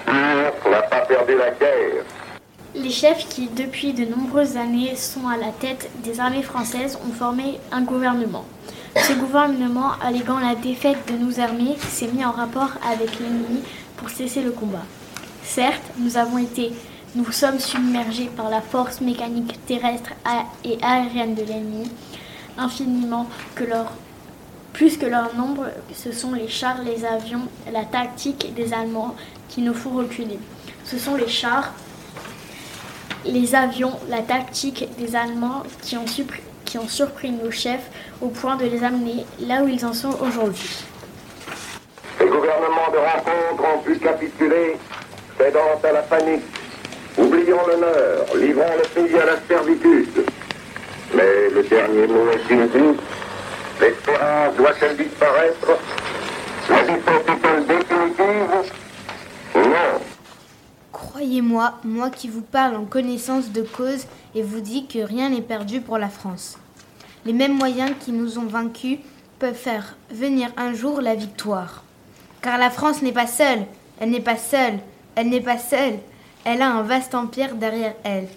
n'a 0.70 0.82
pas 0.82 1.00
perdu 1.00 1.36
la 1.36 1.50
guerre. 1.50 2.04
Les 2.74 2.90
chefs 2.90 3.28
qui, 3.28 3.48
depuis 3.48 3.92
de 3.92 4.06
nombreuses 4.06 4.56
années, 4.56 4.96
sont 4.96 5.28
à 5.28 5.36
la 5.36 5.52
tête 5.52 5.90
des 6.04 6.20
armées 6.20 6.42
françaises 6.42 6.98
ont 7.06 7.12
formé 7.12 7.60
un 7.70 7.82
gouvernement. 7.82 8.46
Ce 8.96 9.12
gouvernement, 9.12 9.92
alléguant 10.02 10.38
la 10.38 10.54
défaite 10.54 11.12
de 11.12 11.18
nos 11.18 11.38
armées, 11.38 11.76
s'est 11.80 12.08
mis 12.08 12.24
en 12.24 12.30
rapport 12.30 12.70
avec 12.90 13.20
l'ennemi 13.20 13.62
pour 13.98 14.08
cesser 14.08 14.40
le 14.40 14.52
combat. 14.52 14.84
Certes, 15.46 15.92
nous 15.96 16.18
avons 16.18 16.38
été, 16.38 16.72
nous 17.14 17.30
sommes 17.30 17.60
submergés 17.60 18.28
par 18.36 18.50
la 18.50 18.60
force 18.60 19.00
mécanique 19.00 19.64
terrestre 19.64 20.10
et 20.64 20.76
aérienne 20.82 21.34
de 21.34 21.44
l'ennemi, 21.44 21.90
infiniment 22.58 23.26
plus 24.72 24.98
que 24.98 25.06
leur 25.06 25.34
nombre, 25.34 25.68
ce 25.94 26.12
sont 26.12 26.32
les 26.32 26.48
chars, 26.48 26.82
les 26.82 27.04
avions, 27.06 27.48
la 27.72 27.84
tactique 27.84 28.52
des 28.54 28.74
Allemands 28.74 29.14
qui 29.48 29.62
nous 29.62 29.72
font 29.72 29.90
reculer. 29.90 30.38
Ce 30.84 30.98
sont 30.98 31.14
les 31.14 31.28
chars, 31.28 31.72
les 33.24 33.54
avions, 33.54 33.98
la 34.10 34.20
tactique 34.20 34.88
des 34.98 35.16
Allemands 35.16 35.62
qui 35.80 35.96
ont, 35.96 36.06
surpris 36.88 37.30
nos 37.30 37.50
chefs 37.50 37.88
au 38.20 38.28
point 38.28 38.56
de 38.56 38.66
les 38.66 38.84
amener 38.84 39.24
là 39.40 39.62
où 39.62 39.68
ils 39.68 39.86
en 39.86 39.94
sont 39.94 40.14
aujourd'hui. 40.20 40.84
De 42.18 42.98
rencontre 42.98 43.64
ont 43.64 43.82
cédant 45.38 45.80
à 45.82 45.92
la 45.92 46.02
panique. 46.02 46.42
Oublions 47.18 47.66
l'honneur, 47.66 48.26
livrons 48.36 48.76
le 48.76 48.88
pays 48.88 49.18
à 49.18 49.26
la 49.26 49.36
servitude. 49.48 50.24
Mais 51.14 51.48
le 51.54 51.62
dernier 51.62 52.06
mot 52.06 52.30
est-il 52.30 52.68
dit 52.70 53.00
L'espérance 53.80 54.56
doit-elle 54.56 54.96
disparaître? 54.96 55.78
La 56.68 56.82
défaite 56.82 57.28
est-elle 57.28 57.66
définitive 57.66 58.72
Non. 59.54 60.00
Croyez-moi, 60.92 61.74
moi 61.84 62.10
qui 62.10 62.28
vous 62.28 62.42
parle 62.42 62.76
en 62.76 62.84
connaissance 62.84 63.50
de 63.50 63.62
cause 63.62 64.06
et 64.34 64.42
vous 64.42 64.60
dis 64.60 64.86
que 64.86 64.98
rien 64.98 65.30
n'est 65.30 65.42
perdu 65.42 65.80
pour 65.80 65.98
la 65.98 66.08
France. 66.08 66.58
Les 67.24 67.32
mêmes 67.32 67.54
moyens 67.54 67.92
qui 68.00 68.12
nous 68.12 68.38
ont 68.38 68.46
vaincus 68.46 68.98
peuvent 69.38 69.54
faire 69.54 69.96
venir 70.10 70.48
un 70.56 70.74
jour 70.74 71.00
la 71.00 71.14
victoire. 71.14 71.82
Car 72.42 72.58
la 72.58 72.70
France 72.70 73.02
n'est 73.02 73.12
pas 73.12 73.26
seule, 73.26 73.64
elle 74.00 74.10
n'est 74.10 74.20
pas 74.20 74.36
seule, 74.36 74.78
elle 75.16 75.30
n'est 75.30 75.40
pas 75.40 75.58
seule, 75.58 75.98
elle 76.44 76.62
a 76.62 76.70
un 76.70 76.82
vaste 76.82 77.14
empire 77.14 77.56
derrière 77.56 77.94
elle. 78.04 78.28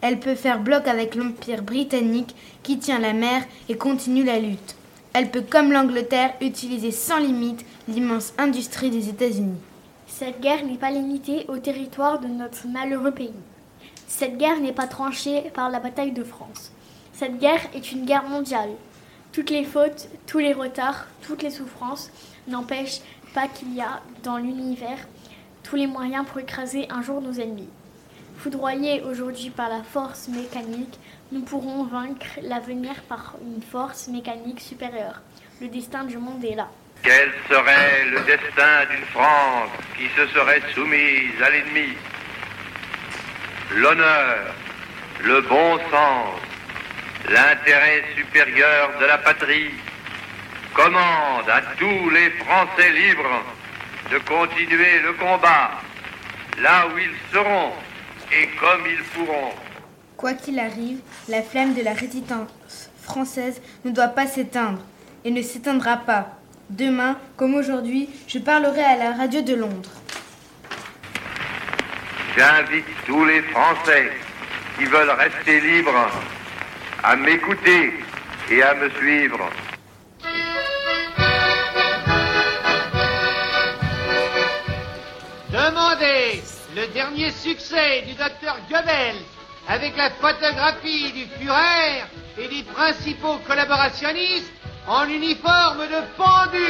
Elle 0.00 0.20
peut 0.20 0.36
faire 0.36 0.60
bloc 0.60 0.86
avec 0.86 1.16
l'empire 1.16 1.62
britannique 1.62 2.34
qui 2.62 2.78
tient 2.78 3.00
la 3.00 3.12
mer 3.12 3.42
et 3.68 3.76
continue 3.76 4.24
la 4.24 4.38
lutte. 4.38 4.76
Elle 5.12 5.30
peut, 5.30 5.42
comme 5.42 5.72
l'Angleterre, 5.72 6.34
utiliser 6.40 6.92
sans 6.92 7.18
limite 7.18 7.66
l'immense 7.88 8.32
industrie 8.38 8.90
des 8.90 9.08
États-Unis. 9.08 9.58
Cette 10.06 10.40
guerre 10.40 10.64
n'est 10.64 10.78
pas 10.78 10.90
limitée 10.90 11.44
au 11.48 11.58
territoire 11.58 12.20
de 12.20 12.28
notre 12.28 12.68
malheureux 12.68 13.10
pays. 13.10 13.32
Cette 14.06 14.38
guerre 14.38 14.60
n'est 14.60 14.72
pas 14.72 14.86
tranchée 14.86 15.50
par 15.52 15.70
la 15.70 15.80
bataille 15.80 16.12
de 16.12 16.24
France. 16.24 16.70
Cette 17.12 17.38
guerre 17.38 17.60
est 17.74 17.90
une 17.90 18.04
guerre 18.06 18.28
mondiale. 18.28 18.70
Toutes 19.32 19.50
les 19.50 19.64
fautes, 19.64 20.08
tous 20.26 20.38
les 20.38 20.52
retards, 20.52 21.06
toutes 21.20 21.42
les 21.42 21.50
souffrances 21.50 22.10
n'empêchent 22.46 23.00
pas 23.34 23.48
qu'il 23.48 23.74
y 23.74 23.80
a 23.80 24.00
dans 24.22 24.38
l'univers 24.38 25.06
tous 25.68 25.76
les 25.76 25.86
moyens 25.86 26.26
pour 26.26 26.38
écraser 26.38 26.86
un 26.88 27.02
jour 27.02 27.20
nos 27.20 27.32
ennemis. 27.32 27.68
Foudroyés 28.38 29.02
aujourd'hui 29.02 29.50
par 29.50 29.68
la 29.68 29.82
force 29.82 30.28
mécanique, 30.28 30.98
nous 31.30 31.42
pourrons 31.42 31.84
vaincre 31.84 32.26
l'avenir 32.42 32.94
par 33.08 33.34
une 33.42 33.60
force 33.60 34.08
mécanique 34.08 34.60
supérieure. 34.60 35.20
Le 35.60 35.68
destin 35.68 36.04
du 36.04 36.16
monde 36.16 36.42
est 36.42 36.54
là. 36.54 36.68
Quel 37.02 37.32
serait 37.50 38.06
le 38.06 38.20
destin 38.20 38.86
d'une 38.90 39.04
France 39.06 39.70
qui 39.96 40.06
se 40.16 40.26
serait 40.28 40.62
soumise 40.74 41.42
à 41.44 41.50
l'ennemi? 41.50 41.92
L'honneur, 43.76 44.54
le 45.22 45.40
bon 45.42 45.78
sens, 45.90 46.40
l'intérêt 47.28 48.04
supérieur 48.16 48.98
de 48.98 49.04
la 49.04 49.18
patrie 49.18 49.72
commandent 50.72 51.50
à 51.50 51.60
tous 51.78 52.10
les 52.10 52.30
Français 52.30 52.90
libres 52.90 53.44
de 54.10 54.18
continuer 54.18 55.00
le 55.02 55.12
combat 55.14 55.70
là 56.60 56.86
où 56.88 56.98
ils 56.98 57.16
seront 57.32 57.72
et 58.32 58.48
comme 58.58 58.86
ils 58.86 59.02
pourront. 59.14 59.52
Quoi 60.16 60.34
qu'il 60.34 60.58
arrive, 60.58 60.98
la 61.28 61.42
flamme 61.42 61.74
de 61.74 61.82
la 61.82 61.92
résistance 61.92 62.50
française 63.02 63.60
ne 63.84 63.90
doit 63.90 64.08
pas 64.08 64.26
s'éteindre 64.26 64.80
et 65.24 65.30
ne 65.30 65.42
s'éteindra 65.42 65.98
pas. 65.98 66.38
Demain, 66.70 67.16
comme 67.36 67.54
aujourd'hui, 67.54 68.08
je 68.26 68.38
parlerai 68.38 68.82
à 68.82 68.96
la 68.96 69.12
radio 69.12 69.40
de 69.40 69.54
Londres. 69.54 69.90
J'invite 72.36 72.84
tous 73.06 73.24
les 73.24 73.42
Français 73.42 74.12
qui 74.76 74.84
veulent 74.84 75.10
rester 75.10 75.60
libres 75.60 76.10
à 77.02 77.16
m'écouter 77.16 77.94
et 78.50 78.62
à 78.62 78.74
me 78.74 78.90
suivre. 78.90 79.50
Demandez 85.50 86.42
le 86.76 86.86
dernier 86.88 87.30
succès 87.30 88.02
du 88.06 88.12
docteur 88.12 88.58
Goebbels 88.70 89.22
avec 89.66 89.96
la 89.96 90.10
photographie 90.10 91.10
du 91.12 91.26
Führer 91.38 92.04
et 92.36 92.48
des 92.48 92.62
principaux 92.64 93.38
collaborationnistes 93.46 94.52
en 94.86 95.06
uniforme 95.08 95.86
de 95.86 96.02
pendu. 96.18 96.66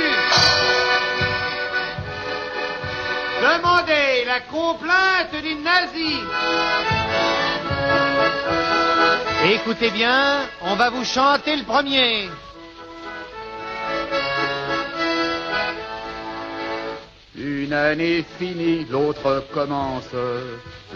Demandez 3.42 4.24
la 4.26 4.40
complainte 4.42 5.42
du 5.42 5.54
nazi. 5.56 6.20
Écoutez 9.44 9.90
bien, 9.90 10.42
on 10.62 10.76
va 10.76 10.90
vous 10.90 11.04
chanter 11.04 11.56
le 11.56 11.64
premier. 11.64 12.28
Une 17.40 17.72
année 17.72 18.24
finie, 18.36 18.84
l'autre 18.90 19.44
commence. 19.54 20.10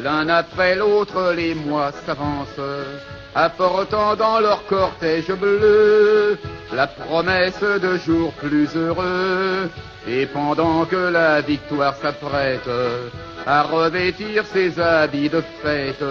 L'un 0.02 0.28
après 0.28 0.74
l'autre, 0.74 1.32
les 1.36 1.54
mois 1.54 1.92
s'avancent, 2.04 2.70
apportant 3.34 4.16
dans 4.16 4.40
leur 4.40 4.66
cortège 4.66 5.32
bleu 5.32 6.36
la 6.72 6.88
promesse 6.88 7.60
de 7.60 7.96
jours 7.98 8.32
plus 8.32 8.68
heureux. 8.74 9.70
Et 10.08 10.26
pendant 10.26 10.84
que 10.84 10.96
la 10.96 11.40
victoire 11.42 11.94
s'apprête 11.96 12.68
à 13.46 13.62
revêtir 13.62 14.44
ses 14.46 14.80
habits 14.80 15.28
de 15.28 15.42
fête, 15.62 16.04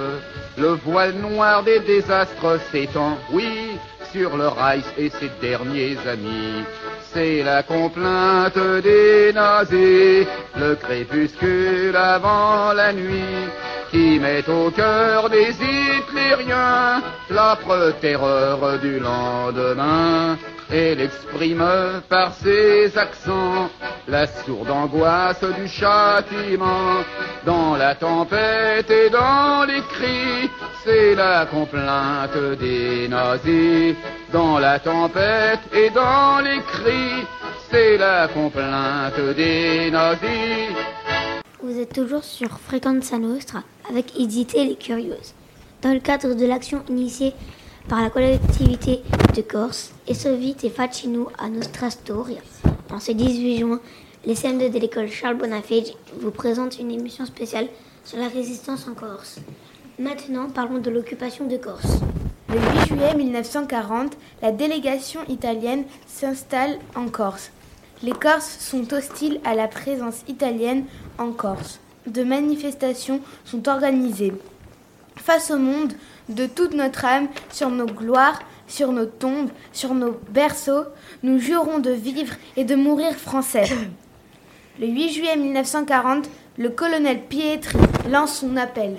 le 0.58 0.70
voile 0.70 1.16
noir 1.16 1.64
des 1.64 1.82
désastres 1.82 2.60
s'étend, 2.72 3.18
oui, 3.34 3.78
sur 4.12 4.38
le 4.38 4.48
Reich 4.48 4.86
et 4.98 5.10
ses 5.10 5.32
derniers 5.42 5.98
amis 6.08 6.66
c'est 7.14 7.44
la 7.44 7.64
complainte 7.64 8.58
des 8.84 9.34
nazis, 9.34 10.26
le 10.56 10.76
crépuscule 10.76 11.96
avant 11.96 12.72
la 12.74 12.94
nuit, 12.94 13.50
qui 13.92 14.18
met 14.20 14.48
au 14.50 14.72
cœur 14.72 15.30
des 15.30 15.52
Hitlériens 15.52 17.02
l'âpre 17.30 17.94
terreur 18.00 18.80
du 18.80 19.00
lendemain. 19.00 20.38
Et 20.74 20.96
l'exprime 20.96 21.66
par 22.08 22.34
ses 22.36 22.98
accents 22.98 23.70
la 24.08 24.26
sourde 24.26 24.72
angoisse 24.72 25.44
du 25.44 25.68
châtiment. 25.68 27.04
Dans 27.46 27.76
la 27.76 27.96
tempête 27.96 28.90
et 28.90 29.10
dans 29.10 29.66
les 29.68 29.82
cris, 29.82 30.50
c'est 30.86 31.14
la 31.16 31.46
complainte 31.46 32.38
des 32.58 33.10
nazis. 33.10 33.96
Dans 34.32 34.60
la 34.60 34.80
tempête 34.80 35.60
et 35.74 35.90
dans 35.90 36.40
les 36.40 36.62
cris, 36.62 37.26
c'est 37.70 37.98
la 37.98 38.28
complainte 38.28 39.20
des 39.36 39.92
nazis. 39.92 40.76
Vous 41.62 41.80
êtes 41.80 41.94
toujours 41.94 42.24
sur 42.24 42.60
Fréquence 42.60 43.12
Nostra 43.14 43.64
avec 43.90 44.18
Edith 44.20 44.56
et 44.56 44.66
les 44.66 44.76
Curieuses. 44.76 45.34
Dans 45.82 45.94
le 45.94 46.00
cadre 46.00 46.34
de 46.34 46.46
l'action 46.46 46.84
initiée 46.90 47.34
par 47.88 48.02
la 48.02 48.10
collectivité 48.10 49.02
de 49.36 49.42
Corse, 49.42 49.94
et 50.08 50.14
Sovite 50.14 50.64
et 50.64 50.70
Facino 50.70 51.30
à 51.38 51.50
Nostra 51.50 51.90
Storia. 51.90 52.40
En 52.92 53.00
ce 53.00 53.12
18 53.12 53.60
juin, 53.60 53.80
les 54.26 54.36
CM2 54.36 54.72
de 54.72 54.80
l'école 54.80 55.08
Charles 55.08 55.38
Bonafé 55.38 55.84
vous 56.20 56.32
présentent 56.32 56.80
une 56.80 56.92
émission 56.92 57.26
spéciale 57.26 57.68
sur 58.04 58.18
la 58.18 58.28
résistance 58.28 58.88
en 58.88 58.94
Corse. 58.94 59.40
Maintenant, 60.00 60.50
parlons 60.50 60.80
de 60.80 60.90
l'occupation 60.90 61.48
de 61.48 61.58
Corse. 61.58 62.00
Le 62.52 62.58
8 62.60 62.86
juillet 62.86 63.16
1940, 63.16 64.18
la 64.42 64.52
délégation 64.52 65.22
italienne 65.30 65.86
s'installe 66.06 66.80
en 66.96 67.08
Corse. 67.08 67.50
Les 68.04 68.12
Corses 68.12 68.58
sont 68.60 68.94
hostiles 68.94 69.40
à 69.46 69.56
la 69.56 69.70
présence 69.70 70.24
italienne 70.28 70.84
en 71.18 71.32
Corse. 71.32 71.80
De 72.08 72.26
manifestations 72.26 73.22
sont 73.46 73.70
organisées. 73.70 74.34
Face 75.16 75.50
au 75.50 75.58
monde, 75.60 75.94
de 76.28 76.46
toute 76.46 76.74
notre 76.74 77.06
âme, 77.06 77.30
sur 77.54 77.70
nos 77.70 77.86
gloires, 77.86 78.42
sur 78.68 78.92
nos 78.92 79.06
tombes, 79.06 79.50
sur 79.72 79.94
nos 79.94 80.20
berceaux, 80.30 80.84
nous 81.24 81.40
jurons 81.40 81.80
de 81.80 81.92
vivre 81.92 82.34
et 82.58 82.66
de 82.66 82.76
mourir 82.76 83.14
français. 83.16 83.64
Le 84.80 84.88
8 84.88 85.10
juillet 85.14 85.38
1940, 85.38 86.30
le 86.58 86.70
colonel 86.70 87.22
Pietri 87.22 87.78
lance 88.10 88.40
son 88.40 88.58
appel. 88.58 88.98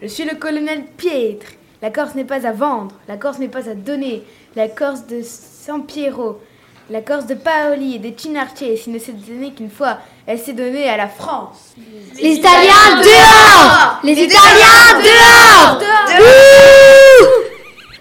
Je 0.00 0.06
suis 0.06 0.24
le 0.24 0.36
colonel 0.36 0.84
Pietri. 0.96 1.56
La 1.82 1.90
Corse 1.90 2.14
n'est 2.14 2.24
pas 2.24 2.46
à 2.46 2.52
vendre, 2.52 2.94
la 3.06 3.16
Corse 3.16 3.38
n'est 3.38 3.48
pas 3.48 3.68
à 3.68 3.74
donner. 3.74 4.22
La 4.54 4.68
Corse 4.68 5.06
de 5.06 5.20
San 5.22 5.84
Piero 5.84 6.40
La 6.88 7.02
Corse 7.02 7.26
de 7.26 7.34
Paoli 7.34 7.96
et 7.96 7.98
des 7.98 8.14
Chinarchés 8.16 8.80
ne 8.86 8.98
s'est 8.98 9.12
donnée 9.12 9.52
qu'une 9.52 9.70
fois, 9.70 9.98
elle 10.26 10.38
s'est 10.38 10.54
donnée 10.54 10.88
à 10.88 10.96
la 10.96 11.08
France. 11.08 11.74
Les 12.16 12.36
Italiens 12.36 13.02
dehors 13.02 14.00
Les 14.04 14.12
Italiens 14.12 15.02
dehors 15.02 15.82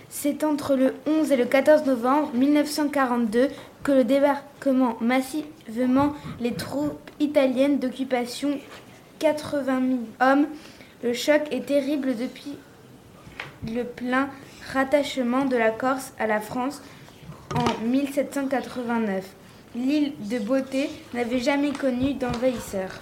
C'est 0.10 0.46
entre 0.46 0.76
le 0.76 0.96
11 1.06 1.32
et 1.34 1.36
le 1.36 1.46
14 1.46 1.86
novembre 1.86 2.30
1942 2.34 3.50
que 3.84 3.92
le 3.92 4.06
débarquement 4.06 4.96
massivement 5.02 6.14
les 6.40 6.54
troupes 6.54 7.12
italiennes 7.20 7.80
d'occupation, 7.80 8.58
80 9.20 9.64
000 9.66 10.00
hommes. 10.22 10.48
Le 11.04 11.14
choc 11.14 11.42
est 11.52 11.66
terrible 11.66 12.16
depuis 12.16 12.58
le 13.74 13.84
plein 13.84 14.30
rattachement 14.74 15.46
de 15.46 15.58
la 15.58 15.72
Corse 15.72 16.14
à 16.20 16.28
la 16.28 16.40
France 16.40 16.82
en 17.56 17.86
1789. 17.86 19.26
L'île 19.76 20.14
de 20.20 20.40
Beauté 20.40 20.90
n'avait 21.14 21.40
jamais 21.40 21.72
connu 21.72 22.14
d'envahisseurs. 22.14 23.02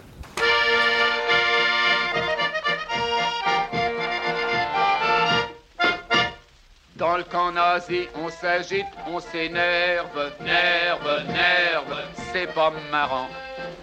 Dans 6.95 7.17
le 7.17 7.23
camp 7.23 7.51
nazi, 7.51 8.07
on 8.15 8.29
s'agite, 8.29 8.85
on 9.07 9.19
s'énerve, 9.19 10.31
nerve, 10.41 11.27
nerve, 11.27 12.01
c'est 12.31 12.51
pas 12.53 12.71
marrant. 12.91 13.27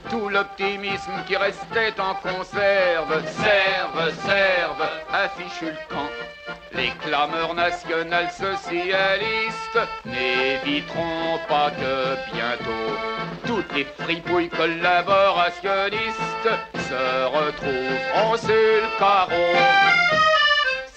Tout 0.09 0.29
l'optimisme 0.29 1.13
qui 1.27 1.37
restait 1.37 2.01
en 2.01 2.15
conserve, 2.15 3.23
serve, 3.27 4.15
serve, 4.25 4.89
affiche 5.13 5.63
le 5.63 5.95
camp. 5.95 6.09
Les 6.73 6.91
clameurs 7.03 7.55
nationales 7.55 8.31
socialistes 8.31 9.79
n'éviteront 10.05 11.39
pas 11.49 11.71
que 11.71 12.17
bientôt 12.33 12.97
toutes 13.45 13.73
les 13.75 13.85
fripouilles 13.99 14.49
collaborationnistes 14.49 16.49
se 16.75 17.25
retrouveront 17.27 18.37
sur 18.37 18.49
le 18.49 18.99
carreau. 18.99 19.57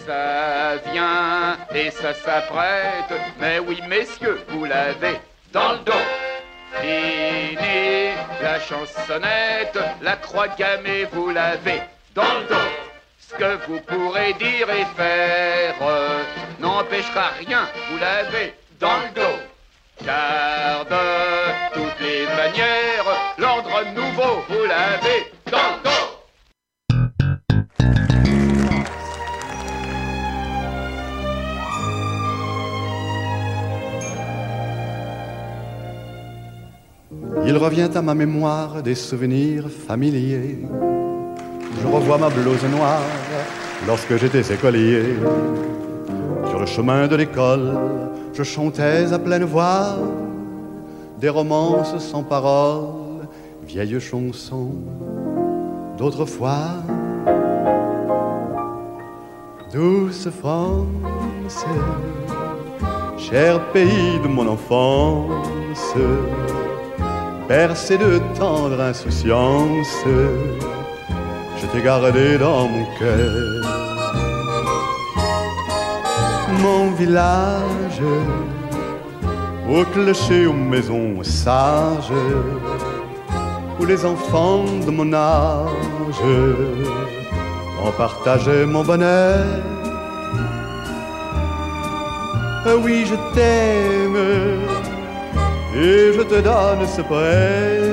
Ça 0.05 0.75
vient 0.91 1.57
et 1.73 1.89
ça 1.89 2.13
s'apprête, 2.13 3.11
mais 3.39 3.57
oui 3.59 3.81
messieurs, 3.87 4.41
vous 4.49 4.65
l'avez 4.65 5.19
dans 5.51 5.73
le 5.73 5.79
dos. 5.79 5.91
Fini 6.81 8.11
la 8.41 8.59
chansonnette, 8.59 9.79
la 10.01 10.15
croix 10.17 10.49
gammée, 10.49 11.05
vous 11.11 11.29
l'avez 11.29 11.81
dans 12.13 12.23
le 12.23 12.47
dos. 12.47 12.72
Que 13.37 13.67
vous 13.67 13.79
pourrez 13.81 14.33
dire 14.33 14.69
et 14.69 14.85
faire 14.95 15.75
n'empêchera 16.59 17.29
rien, 17.39 17.67
vous 17.89 17.97
l'avez 17.97 18.53
dans 18.79 18.97
le 19.03 19.09
dos. 19.15 19.39
Car 20.05 20.85
de 20.85 21.73
toutes 21.73 21.99
les 21.99 22.25
manières, 22.27 23.09
l'ordre 23.37 23.83
nouveau, 23.95 24.43
vous 24.49 24.65
l'avez 24.65 25.31
dans 25.51 25.69
le 25.73 25.83
dos. 25.83 26.13
Il 37.45 37.57
revient 37.57 37.89
à 37.93 38.01
ma 38.01 38.13
mémoire 38.13 38.81
des 38.83 38.95
souvenirs 38.95 39.69
familiers. 39.69 40.59
Je 41.81 41.87
revois 41.87 42.17
ma 42.17 42.29
blouse 42.29 42.63
noire 42.65 43.01
lorsque 43.87 44.15
j'étais 44.17 44.53
écolier. 44.53 45.15
Sur 46.49 46.59
le 46.59 46.65
chemin 46.65 47.07
de 47.07 47.15
l'école, 47.15 47.73
je 48.33 48.43
chantais 48.43 49.11
à 49.13 49.19
pleine 49.19 49.43
voix 49.43 49.97
des 51.19 51.29
romances 51.29 51.97
sans 51.99 52.23
paroles, 52.23 53.27
vieilles 53.65 53.99
chansons 53.99 54.75
d'autrefois. 55.97 56.83
Douce 59.71 60.29
France, 60.29 61.65
cher 63.17 63.59
pays 63.71 64.19
de 64.21 64.27
mon 64.27 64.47
enfance, 64.47 65.95
bercé 67.47 67.97
de 67.97 68.19
tendre 68.37 68.79
insouciance, 68.79 70.05
je 71.71 71.79
gardé 71.79 72.37
dans 72.37 72.67
mon 72.67 72.85
cœur. 72.99 73.61
Mon 76.61 76.91
village, 76.91 78.01
au 79.69 79.83
clocher, 79.85 80.45
aux 80.45 80.53
maisons 80.53 81.23
sages, 81.23 82.11
où 83.79 83.85
les 83.85 84.05
enfants 84.05 84.65
de 84.85 84.91
mon 84.91 85.13
âge 85.13 86.23
ont 87.85 87.91
partagé 87.97 88.65
mon 88.65 88.83
bonheur. 88.83 89.45
Oui, 92.83 93.05
je 93.05 93.15
t'aime 93.33 94.17
et 95.75 96.13
je 96.15 96.21
te 96.21 96.39
donne 96.41 96.87
ce 96.87 97.01
poème. 97.01 97.92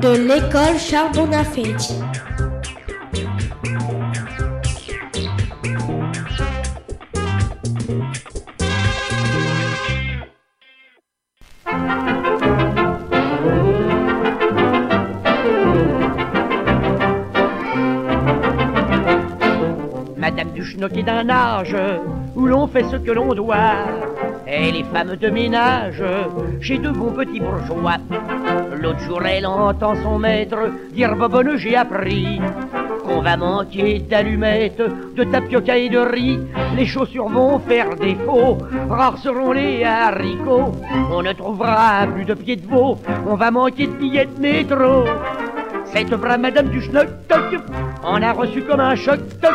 De 0.00 0.10
l'école 0.10 0.78
Charles. 0.78 1.12
Madame 20.16 20.52
Duchenoc 20.52 20.96
est 20.96 21.02
d'un 21.02 21.28
âge 21.28 21.74
où 22.36 22.46
l'on 22.46 22.66
fait 22.66 22.84
ce 22.84 22.96
que 22.96 23.10
l'on 23.10 23.34
doit. 23.34 23.56
Et 24.46 24.70
les 24.70 24.84
femmes 24.84 25.16
de 25.16 25.28
ménage 25.28 26.02
chez 26.60 26.78
de 26.78 26.90
bons 26.90 27.12
petits 27.12 27.40
bourgeois. 27.40 27.98
L'autre 28.80 29.00
jour, 29.00 29.20
elle 29.24 29.46
entend 29.46 29.94
son 30.02 30.18
maître 30.18 30.58
dire 30.92 31.16
Bobonne, 31.16 31.56
j'ai 31.56 31.76
appris 31.76 32.40
qu'on 33.04 33.20
va 33.22 33.36
manquer 33.36 33.98
d'allumettes, 34.00 34.82
de 35.16 35.24
tapioca 35.24 35.76
et 35.76 35.88
de 35.88 35.98
riz. 35.98 36.38
Les 36.76 36.86
chaussures 36.86 37.28
vont 37.28 37.58
faire 37.58 37.96
défaut, 37.96 38.58
rares 38.88 39.18
seront 39.18 39.52
les 39.52 39.84
haricots. 39.84 40.72
On 41.12 41.22
ne 41.22 41.32
trouvera 41.32 42.06
plus 42.06 42.24
de 42.24 42.34
pieds 42.34 42.56
de 42.56 42.66
veau, 42.66 42.98
on 43.26 43.34
va 43.34 43.50
manquer 43.50 43.86
de 43.86 43.92
billets 43.92 44.26
de 44.26 44.40
métro. 44.40 45.04
Cette 45.86 46.10
brave 46.10 46.40
Madame 46.40 46.68
du 46.68 46.82
Schnock, 46.82 47.08
en 48.04 48.22
a 48.22 48.32
reçu 48.32 48.62
comme 48.62 48.80
un 48.80 48.94
choc, 48.94 49.20
toc. 49.40 49.54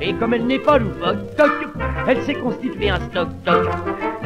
Et 0.00 0.14
comme 0.14 0.34
elle 0.34 0.46
n'est 0.46 0.58
pas 0.58 0.78
loufoque, 0.78 1.36
toc, 1.36 1.52
elle 2.08 2.22
s'est 2.22 2.34
constituée 2.34 2.90
un 2.90 3.00
stock, 3.00 3.28
toc. 3.44 3.68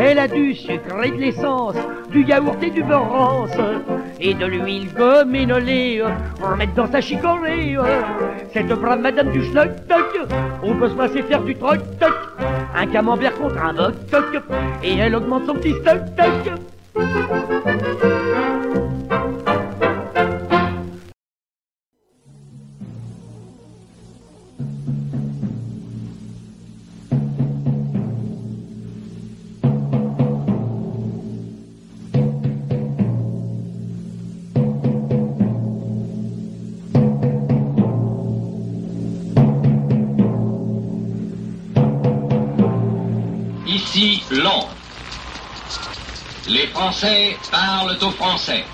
Elle 0.01 0.19
a 0.19 0.29
du 0.29 0.55
sucre 0.55 1.05
et 1.05 1.11
de 1.11 1.17
l'essence, 1.17 1.75
du 2.11 2.23
yaourt 2.23 2.63
et 2.63 2.71
du 2.71 2.83
beurre 2.85 3.11
rance, 3.11 3.51
et 4.21 4.33
de 4.33 4.47
l'huile 4.47 4.89
gomminolée 4.95 6.05
pour 6.39 6.51
mettre 6.57 6.75
dans 6.75 6.91
sa 6.91 7.01
chicorée. 7.01 7.77
Cette 8.53 8.69
brave 8.69 9.01
Madame 9.01 9.33
du 9.33 9.43
Schnock, 9.43 9.71
toc, 9.89 10.19
on 10.63 10.75
peut 10.77 10.89
se 10.89 10.95
passer 10.95 11.23
faire 11.23 11.43
du 11.43 11.57
troc, 11.57 11.79
toc. 11.99 12.15
Un 12.77 12.87
camembert 12.87 13.35
contre 13.35 13.61
un 13.63 13.73
boc, 13.73 13.95
toc, 14.11 14.41
et 14.85 14.97
elle 14.99 15.17
augmente 15.17 15.47
son 15.47 15.55
petit 15.55 15.75
stock, 15.75 15.99
Français 46.79 47.37
parlent 47.51 47.99
aux 48.01 48.13
Français. 48.13 48.65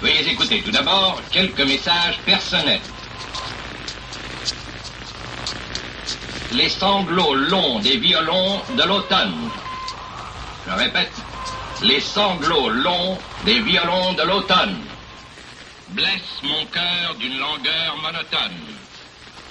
Veuillez 0.00 0.30
écouter 0.30 0.62
tout 0.62 0.70
d'abord 0.70 1.20
quelques 1.30 1.60
messages 1.60 2.18
personnels. 2.24 2.80
Les 6.52 6.70
sanglots 6.70 7.34
longs 7.34 7.80
des 7.80 7.98
violons 7.98 8.62
de 8.78 8.82
l'automne. 8.84 9.50
Je 10.66 10.72
répète, 10.72 11.12
les 11.82 12.00
sanglots 12.00 12.70
longs 12.70 13.18
des 13.44 13.60
violons 13.60 14.14
de 14.14 14.22
l'automne 14.22 14.78
blessent 15.90 16.42
mon 16.42 16.64
cœur 16.72 17.14
d'une 17.20 17.38
langueur 17.38 17.94
monotone. 18.02 18.64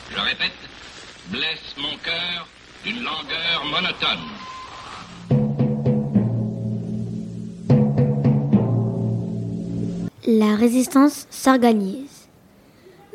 Je 0.10 0.20
répète, 0.20 0.60
blesse 1.28 1.76
mon 1.78 1.96
cœur 1.98 2.48
d'une 2.84 3.04
langueur 3.04 3.66
monotone. 3.66 4.35
La 10.28 10.56
résistance 10.56 11.28
s'organise. 11.30 12.30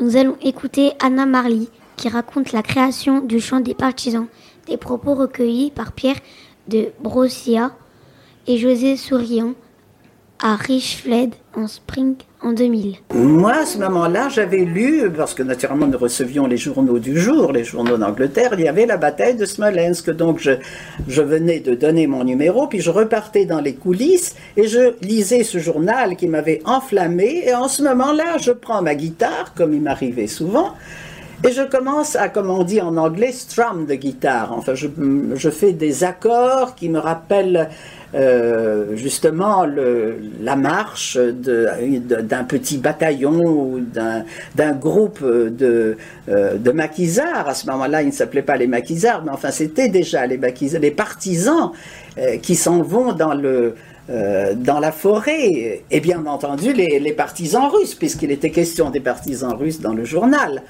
Nous 0.00 0.16
allons 0.16 0.36
écouter 0.42 0.92
Anna 1.00 1.26
Marley 1.26 1.66
qui 1.96 2.08
raconte 2.08 2.52
la 2.52 2.62
création 2.62 3.20
du 3.20 3.40
chant 3.40 3.58
des 3.58 3.74
partisans, 3.74 4.28
des 4.68 4.76
propos 4.76 5.16
recueillis 5.16 5.72
par 5.72 5.90
Pierre 5.90 6.20
de 6.68 6.92
Brossia 7.00 7.76
et 8.46 8.58
José 8.58 8.96
Souriant 8.96 9.54
à 10.38 10.54
Richfled 10.54 11.34
en 11.56 11.66
Spring 11.66 12.14
en 12.42 12.52
2000. 12.52 12.96
Moi, 13.14 13.52
à 13.52 13.66
ce 13.66 13.78
moment-là, 13.78 14.28
j'avais 14.28 14.64
lu, 14.64 15.10
parce 15.14 15.34
que 15.34 15.42
naturellement 15.42 15.86
nous 15.86 15.98
recevions 15.98 16.46
les 16.46 16.56
journaux 16.56 16.98
du 16.98 17.18
jour, 17.18 17.52
les 17.52 17.64
journaux 17.64 17.98
d'Angleterre, 17.98 18.54
il 18.54 18.64
y 18.64 18.68
avait 18.68 18.86
la 18.86 18.96
bataille 18.96 19.36
de 19.36 19.44
Smolensk. 19.44 20.10
Donc 20.10 20.38
je, 20.38 21.22
venais 21.22 21.60
de 21.60 21.74
donner 21.74 22.06
mon 22.06 22.24
numéro, 22.24 22.66
puis 22.66 22.80
je 22.80 22.90
repartais 22.90 23.44
dans 23.44 23.60
les 23.60 23.74
coulisses 23.74 24.34
et 24.56 24.66
je 24.66 24.94
lisais 25.02 25.44
ce 25.44 25.58
journal 25.58 26.16
qui 26.16 26.28
m'avait 26.28 26.62
enflammé. 26.64 27.42
Et 27.46 27.54
en 27.54 27.68
ce 27.68 27.82
moment-là, 27.82 28.38
je 28.38 28.52
prends 28.52 28.82
ma 28.82 28.94
guitare, 28.94 29.52
comme 29.54 29.74
il 29.74 29.82
m'arrivait 29.82 30.26
souvent, 30.26 30.74
et 31.46 31.52
je 31.52 31.62
commence 31.62 32.16
à, 32.16 32.28
comme 32.28 32.50
on 32.50 32.64
dit 32.64 32.80
en 32.80 32.96
anglais, 32.96 33.32
strum 33.32 33.86
de 33.86 33.94
guitare. 33.94 34.52
Enfin, 34.52 34.74
je 34.74 35.50
fais 35.50 35.72
des 35.72 36.04
accords 36.04 36.74
qui 36.74 36.88
me 36.90 36.98
rappellent 36.98 37.70
euh, 38.14 38.96
justement 38.96 39.64
la 40.40 40.56
marche 40.56 41.16
d'un 41.16 42.44
petit 42.44 42.78
bataillon 42.78 43.40
ou 43.40 43.80
d'un 43.80 44.72
groupe 44.72 45.22
de, 45.22 45.96
euh, 46.28 46.56
de 46.56 46.70
maquisards. 46.72 47.48
À 47.48 47.54
ce 47.54 47.66
moment-là, 47.70 48.02
ils 48.02 48.08
ne 48.08 48.12
s'appelaient 48.12 48.42
pas 48.42 48.56
les 48.56 48.66
maquisards, 48.66 49.22
mais 49.24 49.30
enfin, 49.30 49.50
c'était 49.50 49.88
déjà 49.88 50.26
les, 50.26 50.38
les 50.38 50.90
partisans 50.90 51.70
euh, 52.18 52.36
qui 52.38 52.56
s'en 52.56 52.82
vont 52.82 53.12
dans 53.12 53.34
le, 53.34 53.74
dans 54.56 54.80
la 54.80 54.90
forêt, 54.90 55.84
et 55.88 56.00
bien 56.00 56.26
entendu 56.26 56.72
les, 56.72 56.98
les 56.98 57.12
partisans 57.12 57.68
russes, 57.70 57.94
puisqu'il 57.94 58.32
était 58.32 58.50
question 58.50 58.90
des 58.90 58.98
partisans 58.98 59.54
russes 59.54 59.80
dans 59.80 59.94
le 59.94 60.04
journal. 60.04 60.62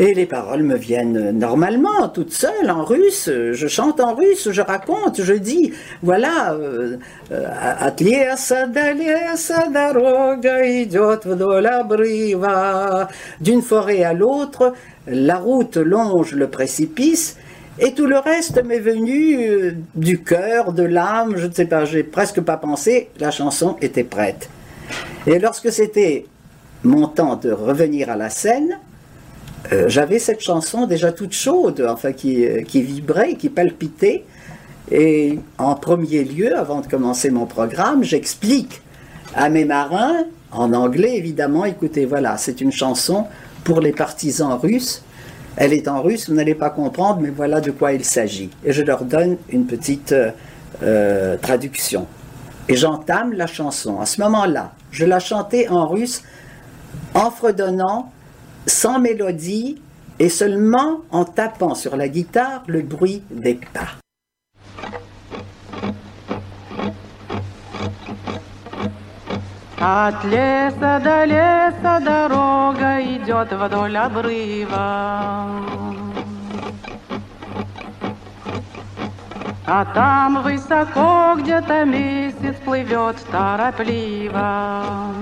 Et 0.00 0.14
les 0.14 0.24
paroles 0.24 0.62
me 0.62 0.76
viennent 0.76 1.30
normalement, 1.32 2.08
toutes 2.08 2.32
seules, 2.32 2.70
en 2.70 2.84
russe. 2.84 3.28
Je 3.28 3.66
chante 3.68 4.00
en 4.00 4.14
russe, 4.14 4.48
je 4.50 4.62
raconte, 4.62 5.22
je 5.22 5.34
dis, 5.34 5.74
voilà, 6.02 6.54
euh, 6.54 6.96
от 7.30 8.00
леса 8.00 8.66
до 8.66 8.94
леса 8.94 9.66
дорога 9.68 10.64
идет 10.64 11.26
вдоль 11.26 11.66
обрыва. 11.66 13.08
D'une 13.42 13.60
forêt 13.60 14.02
à 14.02 14.14
l'autre, 14.14 14.72
la 15.06 15.36
route 15.36 15.76
longe 15.76 16.32
le 16.32 16.48
précipice. 16.48 17.36
Et 17.78 17.92
tout 17.92 18.06
le 18.06 18.18
reste 18.18 18.64
m'est 18.64 18.78
venu 18.78 19.48
euh, 19.48 19.72
du 19.94 20.22
cœur, 20.22 20.72
de 20.72 20.82
l'âme, 20.82 21.34
je 21.36 21.46
ne 21.46 21.52
sais 21.52 21.66
pas, 21.66 21.84
j'ai 21.84 22.04
presque 22.04 22.40
pas 22.40 22.56
pensé, 22.56 23.10
la 23.18 23.30
chanson 23.30 23.76
était 23.82 24.04
prête. 24.04 24.48
Et 25.26 25.38
lorsque 25.38 25.70
c'était 25.70 26.24
mon 26.84 27.06
temps 27.06 27.36
de 27.36 27.52
revenir 27.52 28.08
à 28.08 28.16
la 28.16 28.30
scène, 28.30 28.78
euh, 29.71 29.85
j'avais 29.87 30.19
cette 30.19 30.41
chanson 30.41 30.85
déjà 30.85 31.11
toute 31.11 31.33
chaude, 31.33 31.85
enfin 31.89 32.11
qui, 32.11 32.45
euh, 32.45 32.61
qui, 32.61 32.81
vibrait, 32.81 33.35
qui 33.35 33.49
palpitait. 33.49 34.23
Et 34.91 35.39
en 35.57 35.75
premier 35.75 36.23
lieu, 36.23 36.55
avant 36.55 36.81
de 36.81 36.87
commencer 36.87 37.31
mon 37.31 37.45
programme, 37.45 38.03
j'explique 38.03 38.81
à 39.33 39.49
mes 39.49 39.65
marins, 39.65 40.25
en 40.51 40.73
anglais 40.73 41.17
évidemment, 41.17 41.65
écoutez, 41.65 42.05
voilà, 42.05 42.37
c'est 42.37 42.61
une 42.61 42.71
chanson 42.71 43.25
pour 43.63 43.81
les 43.81 43.91
partisans 43.91 44.53
russes. 44.53 45.03
Elle 45.57 45.73
est 45.73 45.87
en 45.87 46.01
russe, 46.01 46.29
vous 46.29 46.35
n'allez 46.35 46.53
pas 46.53 46.69
comprendre, 46.69 47.21
mais 47.21 47.29
voilà 47.29 47.61
de 47.61 47.71
quoi 47.71 47.93
il 47.93 48.05
s'agit. 48.05 48.49
Et 48.63 48.73
je 48.73 48.83
leur 48.83 49.05
donne 49.05 49.37
une 49.49 49.65
petite 49.65 50.13
euh, 50.83 51.37
traduction. 51.37 52.05
Et 52.67 52.75
j'entame 52.75 53.33
la 53.33 53.47
chanson. 53.47 53.99
À 53.99 54.05
ce 54.05 54.21
moment-là, 54.21 54.73
je 54.91 55.05
la 55.05 55.19
chantais 55.19 55.67
en 55.69 55.87
russe 55.87 56.21
en 57.13 57.31
fredonnant 57.31 58.11
sans 58.66 58.98
mélodie 58.98 59.80
et 60.18 60.28
seulement 60.28 61.00
en 61.10 61.24
tapant 61.24 61.74
sur 61.74 61.96
la 61.96 62.08
guitare 62.08 62.62
le 62.66 62.82
bruit 62.82 63.22
des 63.30 63.54
pas. 63.54 64.00
От 69.82 70.24
леса 70.24 71.00
до 71.00 71.24
леса 71.24 72.00
дорога 72.00 73.00
идет 73.00 73.50
вдоль 73.50 73.96
обрыва. 73.96 75.46
А 79.66 79.84
там 79.94 80.42
высоко 80.42 81.34
где-то 81.40 81.86
месяц 81.86 82.56
плывет 82.64 83.16
торопливо. 83.32 85.14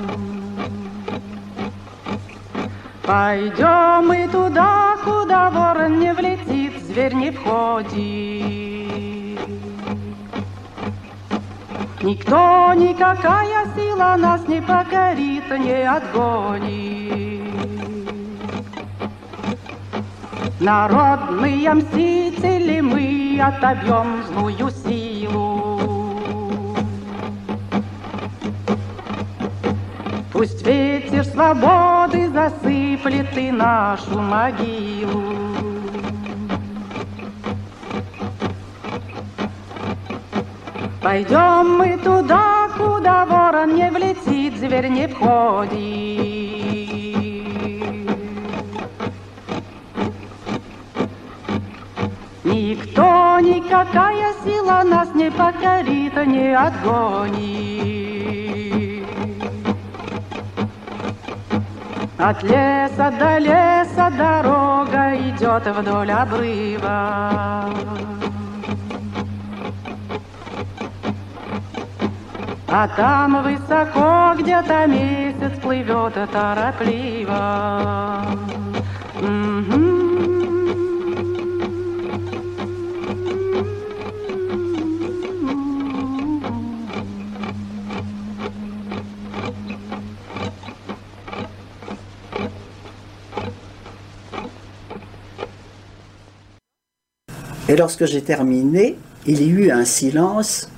Пойдем 3.05 4.07
мы 4.07 4.29
туда, 4.29 4.95
куда 5.03 5.49
ворон 5.49 5.99
не 5.99 6.13
влетит, 6.13 6.81
зверь 6.83 7.13
не 7.13 7.31
входит. 7.31 7.93
Никто, 12.01 12.73
никакая 12.73 13.65
сила 13.75 14.15
нас 14.17 14.47
не 14.47 14.61
покорит, 14.61 15.49
не 15.59 15.85
отгонит. 15.85 17.03
Народные 20.61 21.73
мстители 21.73 22.79
мы 22.79 23.37
отобьем 23.41 24.23
злую 24.27 24.69
силу. 24.69 25.73
Пусть 30.31 30.65
ветер 30.65 31.25
свободы 31.25 32.22
засыплет 32.43 33.37
и 33.37 33.51
нашу 33.51 34.19
могилу. 34.19 35.23
Пойдем 41.01 41.77
мы 41.77 41.97
туда, 41.97 42.69
куда 42.77 43.25
ворон 43.25 43.75
не 43.75 43.89
влетит, 43.91 44.57
зверь 44.57 44.87
не 44.87 45.07
входит. 45.07 45.73
Никто, 52.43 53.39
никакая 53.39 54.33
сила 54.43 54.83
нас 54.83 55.13
не 55.13 55.29
покорит, 55.31 56.15
не 56.27 56.55
отгонит. 56.55 57.72
От 62.29 62.41
леса 62.41 63.11
до 63.19 63.37
леса 63.37 64.09
дорога 64.17 65.13
идет 65.13 65.67
вдоль 65.67 66.09
обрыва. 66.09 67.65
А 72.69 72.87
там 72.95 73.43
высоко 73.43 74.41
где-то 74.41 74.87
месяц 74.87 75.59
плывет 75.59 76.13
торопливо. 76.31 78.22
Et 97.73 97.75
lorsque 97.75 98.05
j'ai 98.05 98.21
terminé, 98.21 98.97
il 99.25 99.41
y 99.41 99.49
eut 99.49 99.71
un 99.71 99.83
silence 99.83 100.69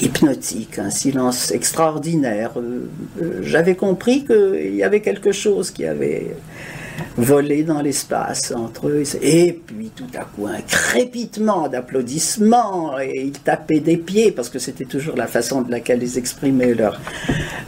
hypnotique, 0.00 0.78
un 0.78 0.88
silence 0.88 1.50
extraordinaire. 1.50 2.52
Euh, 2.56 3.42
J'avais 3.42 3.74
compris 3.74 4.24
qu'il 4.24 4.74
y 4.74 4.82
avait 4.82 5.02
quelque 5.02 5.32
chose 5.32 5.70
qui 5.70 5.84
avait 5.84 6.34
voler 7.16 7.62
dans 7.62 7.80
l'espace 7.80 8.52
entre 8.52 8.88
eux. 8.88 9.02
Et 9.22 9.52
puis 9.52 9.90
tout 9.94 10.06
à 10.14 10.24
coup, 10.24 10.46
un 10.46 10.60
crépitement 10.62 11.68
d'applaudissements 11.68 12.98
et 12.98 13.22
ils 13.24 13.32
tapaient 13.32 13.80
des 13.80 13.96
pieds 13.96 14.32
parce 14.32 14.48
que 14.48 14.58
c'était 14.58 14.84
toujours 14.84 15.16
la 15.16 15.26
façon 15.26 15.62
de 15.62 15.70
laquelle 15.70 16.02
ils 16.02 16.18
exprimaient 16.18 16.74
leur, 16.74 17.00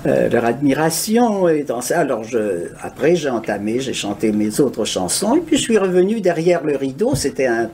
euh, 0.07 0.29
leur 0.29 0.45
admiration. 0.45 1.49
Et 1.49 1.63
dans 1.63 1.81
ça, 1.81 2.01
alors 2.01 2.25
je, 2.25 2.69
après, 2.83 3.17
j'ai 3.17 3.31
entamé, 3.31 3.81
j'ai 3.81 3.95
chanté 3.95 4.33
mes 4.33 4.61
autres 4.61 4.85
chansons 4.85 5.37
et 5.37 5.41
puis 5.41 5.57
je 5.57 5.63
suis 5.63 5.79
revenu 5.79 6.21
derrière 6.21 6.65
le 6.65 6.77
rideau. 6.77 7.15
C'était 7.15 7.47
un, 7.47 7.71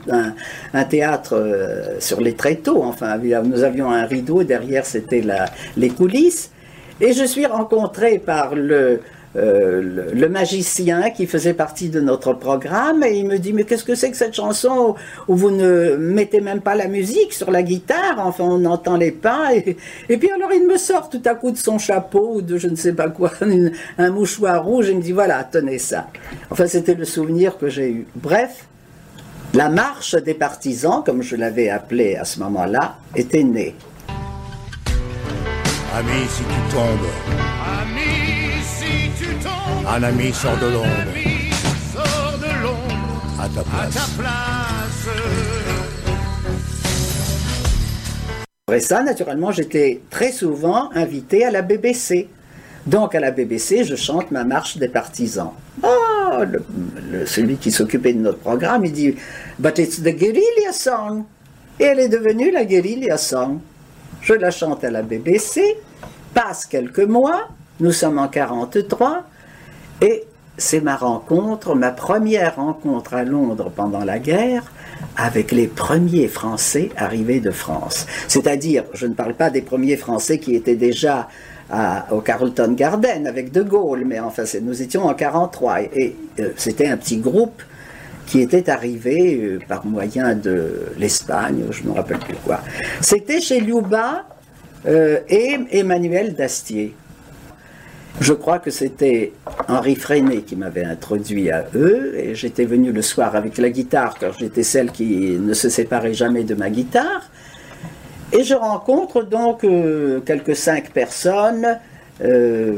un, 0.73 0.83
théâtre 0.83 1.35
euh, 1.35 1.99
sur 1.99 2.21
les 2.21 2.33
tréteaux. 2.33 2.83
Enfin, 2.83 3.17
nous 3.17 3.63
avions 3.63 3.91
un 3.91 4.05
rideau, 4.05 4.43
derrière 4.43 4.85
c'était 4.85 5.23
les 5.77 5.89
coulisses. 5.89 6.51
Et 6.99 7.13
je 7.13 7.23
suis 7.23 7.47
rencontré 7.47 8.19
par 8.19 8.53
le, 8.53 8.99
euh, 9.37 9.81
le, 9.81 10.11
le, 10.13 10.29
magicien 10.29 11.09
qui 11.09 11.25
faisait 11.25 11.53
partie 11.53 11.87
de 11.87 12.01
notre 12.01 12.33
programme 12.33 13.01
et 13.03 13.17
il 13.17 13.25
me 13.25 13.37
dit 13.37 13.53
mais 13.53 13.63
qu'est-ce 13.63 13.85
que 13.85 13.95
c'est 13.95 14.11
que 14.11 14.17
cette 14.17 14.33
chanson 14.33 14.95
où 15.29 15.35
vous 15.37 15.51
ne 15.51 15.95
mettez 15.95 16.41
même 16.41 16.59
pas 16.59 16.75
la 16.75 16.89
musique 16.89 17.31
sur 17.31 17.49
la 17.49 17.63
guitare 17.63 18.17
enfin 18.17 18.43
on 18.43 18.57
n'entend 18.57 18.97
les 18.97 19.11
pas 19.11 19.55
et, 19.55 19.77
et, 20.09 20.17
puis 20.17 20.29
alors 20.31 20.51
il 20.51 20.67
me 20.67 20.75
sort 20.75 21.09
tout 21.09 21.21
à 21.23 21.35
coup 21.35 21.51
de 21.51 21.57
son 21.57 21.77
chapeau 21.77 22.33
ou 22.35 22.41
de 22.41 22.57
je 22.57 22.67
ne 22.67 22.75
sais 22.75 22.91
pas 22.91 23.07
quoi 23.07 23.31
une, 23.41 23.71
un 23.97 24.09
mouchoir 24.09 24.65
rouge 24.65 24.89
et 24.89 24.91
il 24.91 24.97
me 24.97 25.01
dit 25.01 25.13
voilà 25.13 25.45
tenez 25.45 25.77
ça. 25.77 26.07
Enfin 26.49 26.67
c'était 26.67 26.95
le 26.95 27.05
souvenir 27.05 27.57
que 27.57 27.69
j'ai 27.69 27.89
eu. 27.89 28.07
Bref 28.15 28.67
la 29.53 29.69
marche 29.69 30.15
des 30.15 30.33
partisans 30.33 31.03
comme 31.05 31.21
je 31.21 31.37
l'avais 31.37 31.69
appelée 31.69 32.17
à 32.17 32.25
ce 32.25 32.39
moment-là 32.41 32.97
était 33.15 33.43
née. 33.43 33.75
Ami, 35.93 36.25
si 36.29 36.43
tu 36.43 36.73
tombes, 36.73 37.09
Ami, 37.81 38.00
un 39.87 40.03
ami 40.03 40.33
sort 40.33 40.57
de 40.57 40.67
l'ombre 40.67 40.87
ami, 41.11 41.49
sors 41.93 42.37
de 42.39 42.63
l'ombre 42.63 43.23
à 43.39 43.47
ta 43.49 43.59
à 43.61 43.63
place. 43.63 43.93
ta 43.95 44.21
place. 44.23 45.07
Après 48.67 48.79
ça, 48.79 49.03
naturellement, 49.03 49.51
j'étais 49.51 50.01
très 50.09 50.31
souvent 50.31 50.89
invité 50.95 51.43
à 51.45 51.51
la 51.51 51.61
BBC. 51.61 52.29
Donc 52.87 53.13
à 53.15 53.19
la 53.19 53.31
BBC, 53.31 53.83
je 53.83 53.95
chante 53.95 54.31
ma 54.31 54.43
marche 54.43 54.77
des 54.77 54.87
partisans. 54.87 55.51
Oh, 55.83 55.87
le, 56.49 56.63
le- 57.11 57.25
celui 57.25 57.57
qui 57.57 57.71
s'occupait 57.71 58.13
de 58.13 58.19
notre 58.19 58.39
programme, 58.39 58.85
il 58.85 58.91
dit 58.91 59.15
But 59.59 59.77
it's 59.77 60.01
the 60.01 60.09
guerrilla 60.15 60.71
song. 60.71 61.25
Et 61.79 61.83
elle 61.85 61.99
est 61.99 62.09
devenue 62.09 62.51
la 62.51 62.63
guerrilla 62.65 63.17
song. 63.17 63.59
Je 64.21 64.33
la 64.33 64.51
chante 64.51 64.83
à 64.83 64.91
la 64.91 65.01
BBC, 65.01 65.75
passe 66.33 66.65
quelques 66.65 66.99
mois, 66.99 67.49
nous 67.79 67.91
sommes 67.91 68.19
en 68.19 68.27
43, 68.27 69.23
et 70.01 70.23
c'est 70.57 70.81
ma 70.81 70.95
rencontre, 70.95 71.75
ma 71.75 71.91
première 71.91 72.57
rencontre 72.57 73.13
à 73.13 73.23
Londres 73.23 73.71
pendant 73.75 74.03
la 74.03 74.19
guerre 74.19 74.71
avec 75.17 75.51
les 75.51 75.67
premiers 75.67 76.27
Français 76.27 76.89
arrivés 76.97 77.39
de 77.39 77.51
France. 77.51 78.05
C'est-à-dire, 78.27 78.83
je 78.93 79.07
ne 79.07 79.13
parle 79.13 79.33
pas 79.33 79.49
des 79.49 79.61
premiers 79.61 79.97
Français 79.97 80.39
qui 80.39 80.55
étaient 80.55 80.75
déjà 80.75 81.27
au 82.11 82.19
Carlton 82.19 82.73
Garden 82.73 83.27
avec 83.27 83.51
De 83.51 83.63
Gaulle, 83.63 84.03
mais 84.05 84.19
enfin, 84.19 84.43
nous 84.61 84.81
étions 84.81 85.05
en 85.05 85.13
43 85.13 85.81
et, 85.81 85.89
et, 85.95 86.15
euh, 86.39 86.49
c'était 86.57 86.87
un 86.87 86.97
petit 86.97 87.17
groupe 87.17 87.61
qui 88.25 88.41
était 88.41 88.69
arrivé 88.69 89.35
euh, 89.35 89.59
par 89.67 89.85
moyen 89.85 90.35
de 90.35 90.87
l'Espagne, 90.97 91.63
je 91.71 91.83
ne 91.83 91.89
me 91.89 91.93
rappelle 91.93 92.19
plus 92.19 92.35
quoi. 92.45 92.59
C'était 92.99 93.39
chez 93.39 93.61
Liuba 93.61 94.25
euh, 94.85 95.19
et 95.29 95.59
Emmanuel 95.71 96.35
Dastier. 96.35 96.93
Je 98.19 98.33
crois 98.33 98.59
que 98.59 98.69
c'était 98.69 99.33
Henri 99.67 99.95
Freinet 99.95 100.41
qui 100.41 100.55
m'avait 100.55 100.83
introduit 100.83 101.49
à 101.49 101.65
eux, 101.73 102.13
et 102.17 102.35
j'étais 102.35 102.65
venu 102.65 102.91
le 102.91 103.01
soir 103.01 103.35
avec 103.35 103.57
la 103.57 103.69
guitare, 103.69 104.17
car 104.19 104.33
j'étais 104.37 104.63
celle 104.63 104.91
qui 104.91 105.37
ne 105.39 105.53
se 105.53 105.69
séparait 105.69 106.13
jamais 106.13 106.43
de 106.43 106.53
ma 106.53 106.69
guitare. 106.69 107.29
Et 108.33 108.43
je 108.43 108.53
rencontre 108.53 109.23
donc 109.23 109.63
euh, 109.63 110.19
quelques 110.21 110.55
cinq 110.55 110.91
personnes 110.91 111.79
euh, 112.23 112.73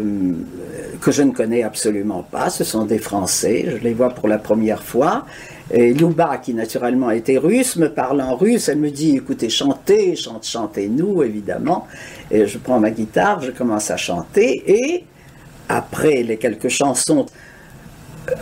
que 1.02 1.12
je 1.12 1.22
ne 1.22 1.32
connais 1.32 1.64
absolument 1.64 2.24
pas. 2.24 2.50
Ce 2.50 2.64
sont 2.64 2.86
des 2.86 2.98
Français, 2.98 3.66
je 3.68 3.78
les 3.84 3.94
vois 3.94 4.10
pour 4.10 4.28
la 4.28 4.38
première 4.38 4.82
fois. 4.82 5.26
Et 5.72 5.94
Luba, 5.94 6.38
qui 6.38 6.54
naturellement 6.54 7.12
était 7.12 7.38
russe, 7.38 7.76
me 7.76 7.90
parle 7.90 8.22
en 8.22 8.36
russe. 8.36 8.70
Elle 8.70 8.80
me 8.80 8.90
dit 8.90 9.18
écoutez, 9.18 9.50
chantez, 9.50 10.16
chante, 10.16 10.46
chantez-nous, 10.46 11.24
évidemment. 11.24 11.88
Et 12.32 12.48
je 12.48 12.58
prends 12.58 12.80
ma 12.80 12.92
guitare, 12.92 13.42
je 13.42 13.52
commence 13.52 13.92
à 13.92 13.98
chanter. 13.98 14.64
Et 14.66 15.04
après 15.74 16.24
les 16.24 16.38
quelques 16.38 16.70
chansons, 16.70 17.26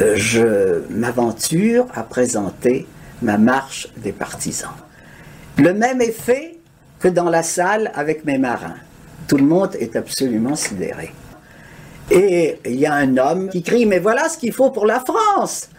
euh, 0.02 0.13
je 0.15 0.84
m'aventure 0.89 1.88
à 1.94 2.04
présenter 2.04 2.88
ma 3.22 3.38
marche 3.38 3.88
des 3.98 4.12
partisans. 4.12 4.76
Le 5.58 5.74
même 5.74 6.02
effet 6.02 6.58
que 7.00 7.08
dans 7.08 7.30
la 7.30 7.44
salle 7.44 7.91
avec 7.96 8.26
mes 8.26 8.38
marins. 8.38 8.76
Tout 9.28 9.38
le 9.38 9.46
monde 9.46 9.76
est 9.80 9.96
absolument 9.96 10.56
sidéré. 10.56 11.12
Et 12.10 12.60
il 12.65 12.76
y 12.76 12.86
a 12.86 12.94
un 12.94 13.17
homme 13.17 13.50
qui 13.50 13.63
crie 13.63 13.86
Mais 13.86 14.00
voilà 14.00 14.28
ce 14.30 14.38
qu'il 14.38 14.54
faut 14.54 14.70
pour 14.70 14.86
la 14.86 15.00
France 15.00 15.70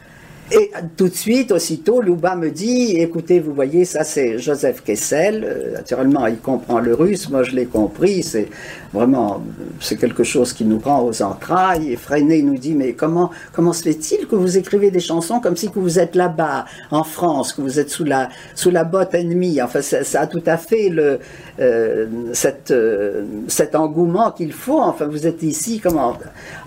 et 0.52 0.70
tout 0.96 1.08
de 1.08 1.14
suite, 1.14 1.52
aussitôt, 1.52 2.00
Louba 2.00 2.36
me 2.36 2.50
dit, 2.50 2.96
écoutez, 2.98 3.40
vous 3.40 3.54
voyez, 3.54 3.84
ça 3.84 4.04
c'est 4.04 4.38
Joseph 4.38 4.82
Kessel. 4.82 5.44
Euh, 5.44 5.72
naturellement, 5.72 6.26
il 6.26 6.38
comprend 6.38 6.78
le 6.78 6.94
russe, 6.94 7.28
moi 7.30 7.42
je 7.42 7.52
l'ai 7.52 7.66
compris. 7.66 8.22
C'est 8.22 8.48
vraiment, 8.92 9.42
c'est 9.80 9.96
quelque 9.96 10.24
chose 10.24 10.52
qui 10.52 10.64
nous 10.64 10.78
prend 10.78 11.02
aux 11.02 11.22
entrailles. 11.22 11.92
Et 11.92 11.96
Freinet 11.96 12.42
nous 12.42 12.58
dit, 12.58 12.74
mais 12.74 12.92
comment, 12.92 13.30
comment 13.52 13.72
se 13.72 13.82
fait-il 13.82 14.26
que 14.26 14.36
vous 14.36 14.58
écrivez 14.58 14.90
des 14.90 15.00
chansons 15.00 15.40
comme 15.40 15.56
si 15.56 15.70
que 15.70 15.78
vous 15.78 15.98
êtes 15.98 16.14
là-bas, 16.14 16.66
en 16.90 17.04
France, 17.04 17.52
que 17.52 17.62
vous 17.62 17.80
êtes 17.80 17.90
sous 17.90 18.04
la, 18.04 18.28
sous 18.54 18.70
la 18.70 18.84
botte 18.84 19.14
ennemie? 19.14 19.62
Enfin, 19.62 19.80
ça, 19.80 20.20
a 20.20 20.26
tout 20.26 20.42
à 20.46 20.56
fait 20.56 20.88
le, 20.88 21.18
euh, 21.60 22.06
euh, 22.70 23.24
cet 23.48 23.74
engouement 23.74 24.30
qu'il 24.30 24.52
faut. 24.52 24.80
Enfin, 24.80 25.06
vous 25.06 25.26
êtes 25.26 25.42
ici, 25.42 25.80
comment? 25.80 26.16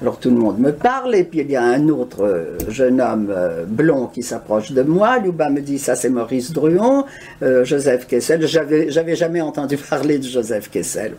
Alors 0.01 0.19
tout 0.19 0.29
le 0.29 0.37
monde 0.37 0.59
me 0.59 0.71
parle, 0.71 1.15
et 1.15 1.23
puis 1.23 1.39
il 1.39 1.51
y 1.51 1.55
a 1.55 1.63
un 1.63 1.89
autre 1.89 2.23
euh, 2.23 2.57
jeune 2.69 3.01
homme 3.01 3.33
blond 3.75 4.07
qui 4.07 4.23
s'approche 4.23 4.71
de 4.71 4.81
moi. 4.81 5.19
Luba 5.19 5.49
me 5.49 5.61
dit, 5.61 5.77
ça 5.79 5.95
c'est 5.95 6.09
Maurice 6.09 6.51
Druon, 6.51 7.05
euh, 7.43 7.63
Joseph 7.65 8.07
Kessel. 8.07 8.47
J'avais, 8.47 9.15
jamais 9.15 9.41
entendu 9.41 9.77
parler 9.89 10.17
de 10.17 10.23
Joseph 10.27 10.69
Kessel. 10.69 11.13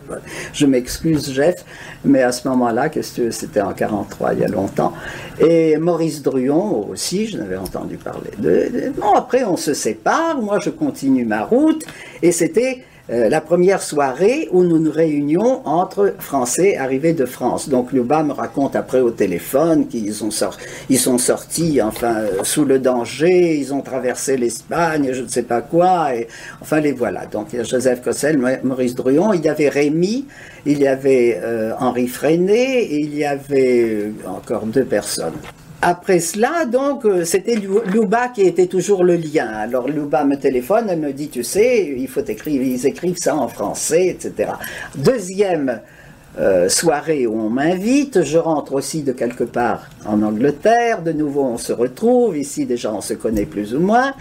Je 0.53 0.65
m'excuse, 0.65 1.31
Jeff, 1.31 1.63
mais 2.03 2.23
à 2.23 2.31
ce 2.31 2.47
moment-là, 2.47 2.89
c'était 3.31 3.61
en 3.61 3.73
43, 3.73 4.33
il 4.33 4.39
y 4.39 4.43
a 4.43 4.47
longtemps. 4.47 4.93
Et 5.39 5.77
Maurice 5.77 6.21
Druon 6.21 6.87
aussi, 6.89 7.27
je 7.27 7.37
n'avais 7.37 7.57
entendu 7.57 7.97
parler 7.97 8.31
de- 8.37 8.91
Bon, 8.99 9.13
après 9.13 9.43
on 9.43 9.57
se 9.57 9.73
sépare, 9.73 10.41
moi 10.41 10.59
je 10.59 10.69
continue 10.69 11.25
ma 11.25 11.43
route, 11.43 11.85
et 12.21 12.31
c'était 12.31 12.83
euh, 13.09 13.29
la 13.29 13.39
première 13.39 13.81
soirée 13.81 14.49
où 14.51 14.63
nous 14.63 14.79
nous 14.79 14.91
réunions 14.91 15.65
entre 15.65 16.15
Français 16.19 16.75
arrivés 16.75 17.13
de 17.13 17.25
France. 17.25 17.69
Donc 17.69 17.93
Luba 17.93 18.23
me 18.23 18.33
raconte 18.33 18.75
après 18.75 18.99
au 18.99 19.11
téléphone 19.11 19.87
qu'ils 19.87 20.13
sont 20.13 20.29
sortis 21.17 21.81
enfin 21.81 22.15
euh, 22.17 22.43
sous 22.43 22.65
le 22.65 22.79
danger, 22.79 23.57
ils 23.57 23.73
ont 23.73 23.81
traversé 23.81 24.35
l'Espagne, 24.35 25.09
je 25.13 25.21
ne 25.21 25.27
sais 25.27 25.43
pas 25.43 25.61
quoi, 25.61 26.15
et 26.15 26.27
enfin 26.61 26.79
les 26.79 26.91
voilà. 26.91 27.25
Donc 27.25 27.47
il 27.53 27.57
y 27.57 27.59
a 27.59 27.63
Joseph 27.63 28.01
Cossel, 28.01 28.39
Maurice 28.63 28.95
Druon, 28.95 29.33
il 29.33 29.43
y 29.43 29.49
avait 29.49 29.69
Rémy, 29.69 30.25
il 30.65 30.79
y 30.79 30.87
avait 30.87 31.39
euh, 31.41 31.73
Henri 31.79 32.07
Freinet, 32.07 32.83
et 32.83 32.99
il 32.99 33.15
y 33.15 33.25
avait 33.25 34.11
encore 34.25 34.65
deux 34.65 34.85
personnes. 34.85 35.35
Après 35.81 36.19
cela, 36.19 36.65
donc, 36.65 37.05
euh, 37.05 37.23
c'était 37.23 37.55
Louba 37.55 38.29
qui 38.29 38.41
était 38.41 38.65
toujours 38.65 39.03
le 39.03 39.15
lien. 39.15 39.47
Alors, 39.47 39.87
Louba 39.87 40.23
me 40.23 40.35
téléphone, 40.35 40.87
elle 40.89 40.99
me 40.99 41.13
dit, 41.13 41.29
tu 41.29 41.43
sais, 41.43 41.93
il 41.95 42.07
faut 42.07 42.25
écrire, 42.25 42.61
ils 42.61 42.87
écrivent 42.87 43.17
ça 43.17 43.35
en 43.35 43.47
français, 43.47 44.07
etc. 44.07 44.53
Deuxième 44.95 45.81
euh, 46.39 46.67
soirée 46.67 47.27
où 47.27 47.39
on 47.39 47.49
m'invite, 47.49 48.23
je 48.23 48.37
rentre 48.37 48.73
aussi 48.73 49.03
de 49.03 49.11
quelque 49.11 49.43
part 49.43 49.87
en 50.05 50.21
Angleterre, 50.21 51.01
de 51.01 51.11
nouveau 51.11 51.43
on 51.43 51.57
se 51.57 51.73
retrouve, 51.73 52.37
ici 52.37 52.67
déjà 52.67 52.93
on 52.93 53.01
se 53.01 53.15
connaît 53.15 53.45
plus 53.45 53.73
ou 53.73 53.79
moins. 53.79 54.13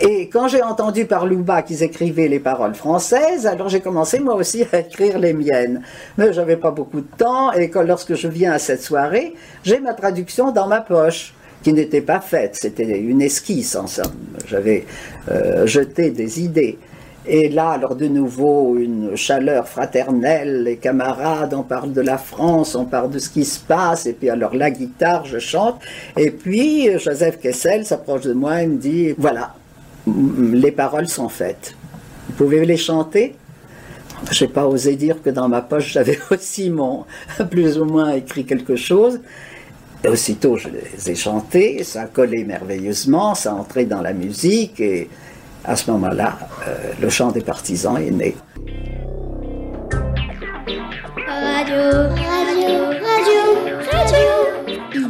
Et 0.00 0.28
quand 0.28 0.48
j'ai 0.48 0.62
entendu 0.62 1.04
par 1.04 1.26
Louba 1.26 1.62
qu'ils 1.62 1.82
écrivaient 1.82 2.28
les 2.28 2.40
paroles 2.40 2.74
françaises, 2.74 3.46
alors 3.46 3.68
j'ai 3.68 3.80
commencé 3.80 4.18
moi 4.18 4.34
aussi 4.34 4.64
à 4.72 4.78
écrire 4.80 5.18
les 5.18 5.32
miennes. 5.32 5.82
Mais 6.18 6.32
j'avais 6.32 6.56
pas 6.56 6.70
beaucoup 6.70 7.00
de 7.00 7.16
temps 7.16 7.52
et 7.52 7.70
quand, 7.70 7.82
lorsque 7.82 8.14
je 8.14 8.28
viens 8.28 8.52
à 8.52 8.58
cette 8.58 8.82
soirée, 8.82 9.34
j'ai 9.62 9.78
ma 9.80 9.94
traduction 9.94 10.50
dans 10.50 10.66
ma 10.66 10.80
poche 10.80 11.34
qui 11.62 11.72
n'était 11.72 12.00
pas 12.00 12.20
faite, 12.20 12.56
c'était 12.60 12.98
une 12.98 13.22
esquisse 13.22 13.76
en 13.76 13.86
somme. 13.86 14.12
J'avais 14.48 14.84
euh, 15.30 15.66
jeté 15.66 16.10
des 16.10 16.40
idées. 16.40 16.78
Et 17.24 17.48
là, 17.48 17.70
alors 17.70 17.94
de 17.94 18.08
nouveau, 18.08 18.76
une 18.76 19.14
chaleur 19.14 19.68
fraternelle, 19.68 20.64
les 20.64 20.76
camarades, 20.76 21.54
on 21.54 21.62
parle 21.62 21.92
de 21.92 22.00
la 22.00 22.18
France, 22.18 22.74
on 22.74 22.84
parle 22.84 23.10
de 23.10 23.20
ce 23.20 23.28
qui 23.28 23.44
se 23.44 23.60
passe, 23.60 24.06
et 24.06 24.12
puis 24.12 24.28
alors 24.28 24.56
la 24.56 24.72
guitare, 24.72 25.24
je 25.24 25.38
chante, 25.38 25.80
et 26.16 26.32
puis 26.32 26.98
Joseph 26.98 27.38
Kessel 27.38 27.86
s'approche 27.86 28.22
de 28.22 28.32
moi 28.32 28.62
et 28.62 28.66
me 28.66 28.76
dit, 28.76 29.14
voilà, 29.16 29.54
les 30.06 30.72
paroles 30.72 31.08
sont 31.08 31.28
faites. 31.28 31.74
Vous 32.28 32.34
pouvez 32.34 32.64
les 32.64 32.76
chanter 32.76 33.34
Je 34.30 34.44
n'ai 34.44 34.50
pas 34.50 34.66
osé 34.66 34.96
dire 34.96 35.22
que 35.22 35.30
dans 35.30 35.48
ma 35.48 35.62
poche, 35.62 35.92
j'avais 35.92 36.18
aussi 36.30 36.70
mon, 36.70 37.04
plus 37.50 37.78
ou 37.78 37.84
moins 37.84 38.12
écrit 38.12 38.44
quelque 38.44 38.76
chose. 38.76 39.20
Aussitôt, 40.06 40.56
je 40.56 40.68
les 40.68 41.10
ai 41.10 41.14
chantés, 41.14 41.84
ça 41.84 42.06
collé 42.06 42.42
merveilleusement, 42.42 43.36
ça 43.36 43.54
entré 43.54 43.84
dans 43.84 44.00
la 44.00 44.12
musique, 44.12 44.80
et 44.80 45.08
à 45.64 45.76
ce 45.76 45.88
moment-là, 45.92 46.38
euh, 46.66 46.92
le 47.00 47.08
chant 47.08 47.30
des 47.30 47.40
partisans 47.40 47.96
est 47.96 48.10
né. 48.10 48.34
Radio, 51.52 52.08
radio, 52.16 52.72
radio, 53.08 53.42
radio. 53.92 54.32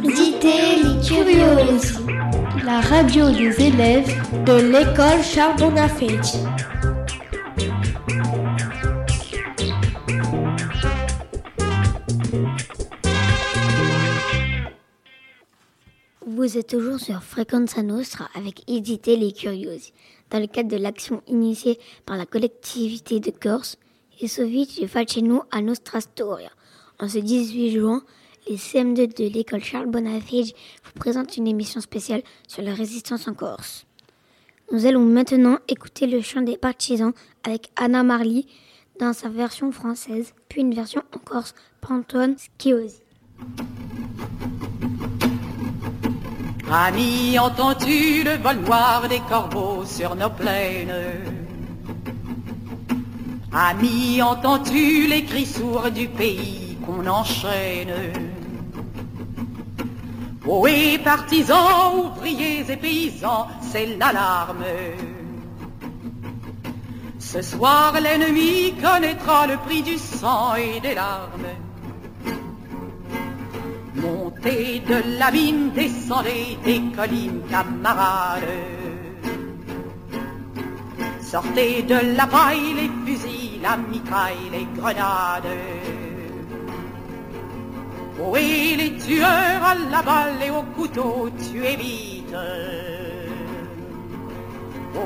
Idité 0.03 0.83
les 0.83 0.99
curieuses. 1.07 2.01
La 2.65 2.81
radio 2.81 3.31
des 3.31 3.67
élèves 3.67 4.11
de 4.43 4.55
l'école 4.71 5.23
Charles. 5.23 5.55
Vous 16.27 16.57
êtes 16.57 16.67
toujours 16.67 16.99
sur 16.99 17.23
Frequenza 17.23 17.81
Nostra 17.81 18.27
avec 18.35 18.69
Éditer 18.69 19.15
les 19.15 19.31
Curieuses, 19.31 19.93
dans 20.29 20.39
le 20.39 20.47
cadre 20.47 20.69
de 20.69 20.77
l'action 20.77 21.21
initiée 21.27 21.79
par 22.05 22.17
la 22.17 22.25
collectivité 22.25 23.21
de 23.21 23.31
Corse 23.31 23.77
et 24.19 24.27
Sovic 24.27 24.85
Faceno 24.87 25.43
à 25.51 25.61
Nostra 25.61 26.01
Storia. 26.01 26.49
En 26.99 27.07
ce 27.07 27.19
18 27.19 27.71
juin, 27.71 28.03
les 28.47 28.57
CM2 28.57 29.17
de 29.17 29.33
l'école 29.33 29.63
Charles 29.63 29.89
Bonafage 29.89 30.53
vous 30.83 30.99
présentent 30.99 31.37
une 31.37 31.47
émission 31.47 31.81
spéciale 31.81 32.23
sur 32.47 32.61
la 32.61 32.73
résistance 32.73 33.27
en 33.27 33.33
Corse. 33.33 33.85
Nous 34.71 34.85
allons 34.85 35.05
maintenant 35.05 35.57
écouter 35.67 36.07
le 36.07 36.21
chant 36.21 36.41
des 36.41 36.57
partisans 36.57 37.13
avec 37.43 37.69
Anna 37.75 38.03
Marly 38.03 38.47
dans 38.99 39.13
sa 39.13 39.29
version 39.29 39.71
française, 39.71 40.33
puis 40.49 40.61
une 40.61 40.73
version 40.73 41.01
en 41.15 41.19
Corse 41.19 41.53
par 41.81 41.91
Antoine 41.91 42.35
Schiosi. 42.59 43.01
Entends-tu 47.39 48.23
le 48.23 48.41
vol 48.41 48.57
noir 48.65 49.07
des 49.07 49.19
corbeaux 49.29 49.85
sur 49.85 50.15
nos 50.15 50.29
plaines? 50.29 51.42
Amis, 53.55 54.19
entends-tu 54.19 55.05
les 55.05 55.25
cris 55.25 55.45
sourds 55.45 55.91
du 55.91 56.07
pays 56.07 56.75
qu'on 56.83 57.05
enchaîne? 57.05 57.93
Ohé, 60.47 60.97
partisans, 60.97 61.93
ouvriers 62.03 62.65
et 62.67 62.75
paysans, 62.77 63.47
c'est 63.61 63.95
l'alarme. 63.97 64.65
Ce 67.19 67.43
soir, 67.43 67.93
l'ennemi 68.01 68.73
connaîtra 68.81 69.45
le 69.45 69.57
prix 69.57 69.83
du 69.83 69.99
sang 69.99 70.55
et 70.55 70.79
des 70.79 70.95
larmes. 70.95 71.53
Montez 73.93 74.81
de 74.87 75.19
la 75.19 75.29
mine, 75.29 75.71
descendez 75.75 76.57
des 76.65 76.81
collines, 76.95 77.41
camarades. 77.51 78.82
Sortez 81.33 81.81
de 81.81 82.15
la 82.15 82.27
paille, 82.27 82.75
les 82.75 82.91
fusils, 83.03 83.59
la 83.59 83.75
mitraille, 83.75 84.51
les 84.51 84.67
grenades. 84.79 85.57
Oui, 88.19 88.75
les 88.77 88.95
tueurs 88.99 89.63
à 89.63 89.73
la 89.73 90.03
balle 90.03 90.43
et 90.45 90.51
au 90.51 90.61
couteau, 90.75 91.31
tuez 91.39 91.75
vite. 91.75 92.35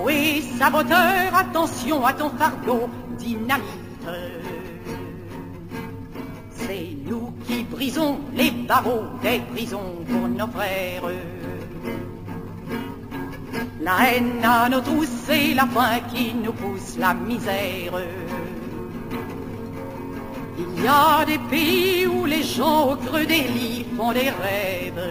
Oui, 0.03 0.43
saboteur, 0.59 1.33
attention 1.33 2.05
à 2.05 2.11
ton 2.11 2.29
fardeau, 2.31 2.89
dynamite. 3.17 4.09
C'est 6.51 6.89
nous 7.05 7.31
qui 7.45 7.63
brisons 7.63 8.19
les 8.33 8.51
barreaux 8.51 9.05
des 9.23 9.39
prisons 9.53 10.03
pour 10.05 10.27
nos 10.27 10.47
frères. 10.47 11.03
La 13.81 14.11
haine 14.11 14.43
à 14.43 14.69
nos 14.69 14.81
trousses 14.81 15.29
et 15.29 15.53
la 15.53 15.65
faim 15.65 15.99
qui 16.13 16.33
nous 16.33 16.53
pousse 16.53 16.97
la 16.97 17.13
misère. 17.13 17.93
Il 20.59 20.83
y 20.83 20.87
a 20.87 21.23
des 21.25 21.37
pays 21.49 22.07
où 22.07 22.25
les 22.25 22.43
gens 22.43 22.91
au 22.91 22.95
creux 22.95 23.25
des 23.25 23.43
lits 23.43 23.85
font 23.95 24.11
des 24.11 24.29
rêves. 24.29 25.07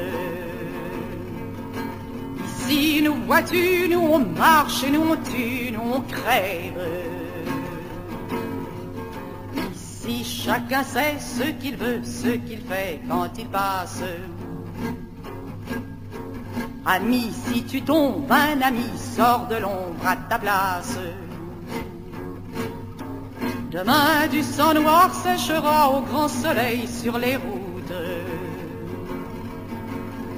Ici, 2.45 3.01
nous 3.03 3.15
vois-tu, 3.27 3.89
nous 3.89 4.01
on 4.01 4.19
marche, 4.19 4.85
nous 4.93 5.03
on 5.13 5.17
tue, 5.17 5.71
nous 5.73 5.93
on 5.95 6.01
crève. 6.01 6.83
Ici, 9.73 10.25
chacun 10.25 10.83
sait 10.83 11.17
ce 11.19 11.45
qu'il 11.61 11.77
veut, 11.77 12.03
ce 12.03 12.29
qu'il 12.29 12.61
fait 12.61 13.01
quand 13.09 13.31
il 13.39 13.47
passe. 13.47 14.03
Ami, 16.89 17.33
si 17.33 17.65
tu 17.65 17.83
tombes, 17.83 18.31
un 18.31 18.63
ami 18.63 18.87
sort 18.97 19.49
de 19.51 19.57
l'ombre 19.57 20.07
à 20.07 20.15
ta 20.15 20.39
place. 20.39 20.97
Demain 23.73 24.29
du 24.31 24.43
sang 24.43 24.73
noir 24.73 25.13
séchera 25.13 25.91
au 25.91 26.03
grand 26.03 26.29
soleil 26.29 26.87
sur 26.87 27.19
les 27.19 27.35
routes. 27.35 27.93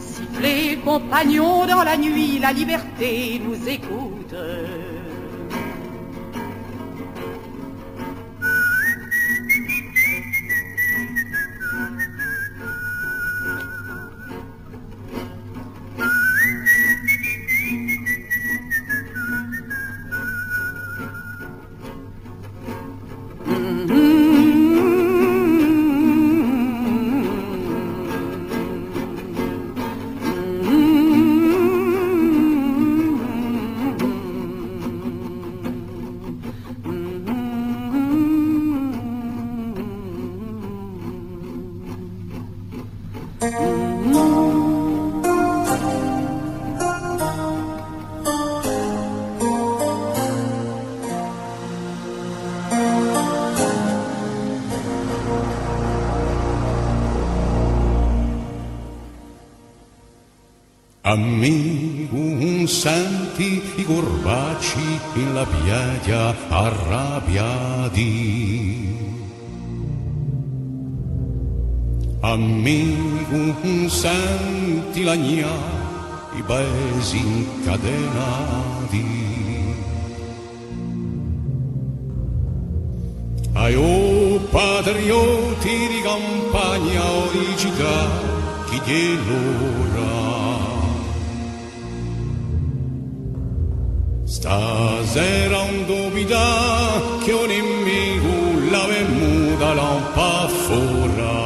Sifflez, 0.00 0.78
compagnons, 0.82 1.66
dans 1.66 1.82
la 1.82 1.98
nuit, 1.98 2.38
la 2.38 2.52
liberté 2.52 3.40
nous 3.44 3.68
écoute. 3.68 4.34
Amigo, 61.08 62.18
un 62.18 62.68
senti 62.68 63.62
i 63.76 63.82
gorbaci 63.82 65.00
in 65.14 65.32
la 65.32 65.46
piaglia 65.46 66.34
arrabbiati. 66.48 68.04
Amigo, 72.20 73.56
un 73.62 73.88
senti 73.88 75.02
la 75.02 75.16
gna, 75.16 75.56
i 76.36 76.42
paesi 76.42 77.16
incatenati. 77.16 79.06
Ai 83.54 83.74
oh 83.76 84.40
patrioti 84.50 85.88
di 85.88 86.02
campagna 86.02 87.02
o 87.02 87.30
di 87.32 87.56
città, 87.56 88.10
chi 88.68 88.78
gliel'ora? 88.84 90.37
Stasera 94.38 95.62
un 95.62 95.84
dubita 95.84 97.02
che 97.24 97.32
un 97.32 97.48
nemico 97.48 98.70
la 98.70 98.86
venuta 98.86 99.74
lampa 99.74 100.46
fora. 100.46 101.36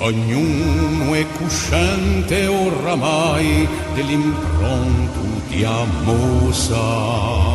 Ognuno 0.00 1.14
è 1.14 1.24
cosciente 1.38 2.46
oramai 2.46 3.66
dell'impronto 3.94 5.20
di 5.48 5.64
Amosa. 5.64 7.53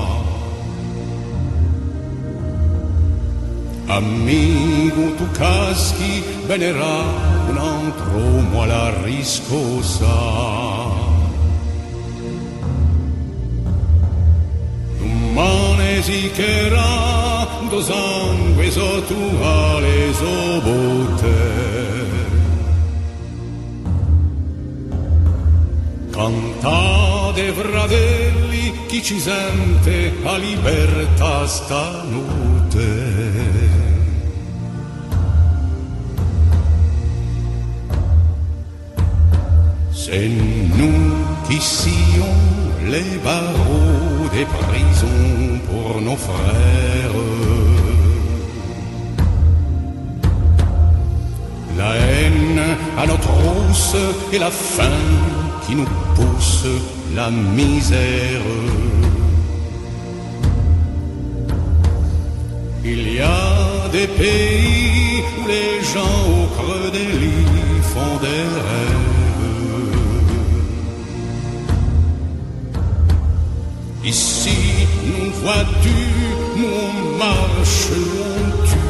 Amigo 3.89 5.15
tu 5.17 5.27
caschi 5.31 6.23
venerà 6.45 6.97
un 7.49 7.57
altro 7.57 8.19
mo 8.51 8.61
alla 8.61 8.93
riscossa. 9.03 10.05
Domane 14.99 16.01
si 16.03 16.31
cherà 16.31 17.29
do 17.69 17.81
sangue 17.81 18.71
so 18.71 19.03
tu 19.05 19.21
alle 19.41 20.13
so 20.13 20.61
botte 20.61 21.37
Cantate 26.11 27.53
fratelli 27.53 28.85
chi 28.87 29.03
ci 29.03 29.19
sente 29.19 30.13
a 30.23 30.37
libertà 30.37 31.45
stanotte 31.45 32.89
C'est 40.11 40.27
nous 40.27 41.13
qui 41.47 41.61
sillons 41.61 42.41
les 42.87 43.17
barreaux 43.23 44.27
des 44.33 44.45
prisons 44.45 45.59
pour 45.69 46.01
nos 46.01 46.15
frères. 46.15 47.19
La 51.77 51.95
haine 51.95 52.61
à 52.97 53.05
notre 53.05 53.29
hausse 53.29 53.95
et 54.33 54.39
la 54.39 54.49
faim 54.49 55.05
qui 55.67 55.75
nous 55.75 55.89
pousse 56.15 56.65
la 57.15 57.29
misère. 57.29 58.47
Il 62.83 63.13
y 63.13 63.19
a 63.19 63.89
des 63.91 64.07
pays 64.07 65.21
où 65.37 65.47
les 65.47 65.83
gens 65.93 66.17
au 66.35 66.47
creux 66.57 66.89
des 66.91 67.11
lits 67.21 67.83
font 67.93 68.17
des 68.21 68.43
rêves. 68.67 68.98
Ici, 74.09 74.87
nous 75.05 75.29
vois-tu, 75.33 75.97
nous 76.57 77.17
marche, 77.19 77.89
nous 77.91 78.23
on 78.37 78.65
tue, 78.65 78.89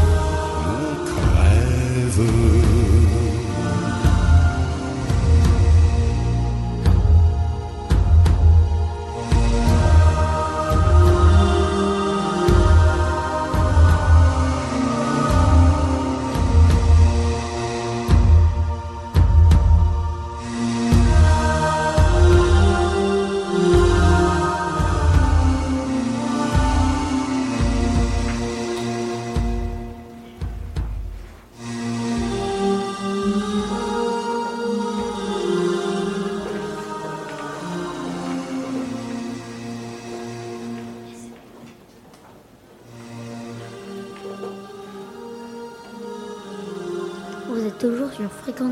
nous 0.65 0.87
on 0.91 1.05
crève. 1.11 2.58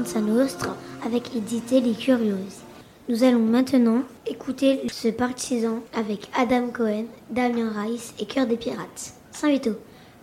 Frequenza 0.07 0.21
Nostra 0.21 0.77
avec 1.05 1.35
Édité 1.35 1.81
les 1.81 1.93
Curieuses. 1.93 2.61
Nous 3.09 3.23
allons 3.23 3.39
maintenant 3.39 4.03
écouter 4.25 4.81
ce 4.91 5.09
partisan 5.09 5.79
avec 5.93 6.29
Adam 6.37 6.67
Cohen, 6.67 7.05
Damien 7.29 7.71
Rice 7.75 8.13
et 8.19 8.25
Cœur 8.25 8.47
des 8.47 8.55
Pirates. 8.55 9.13
Saint-Vito, 9.31 9.71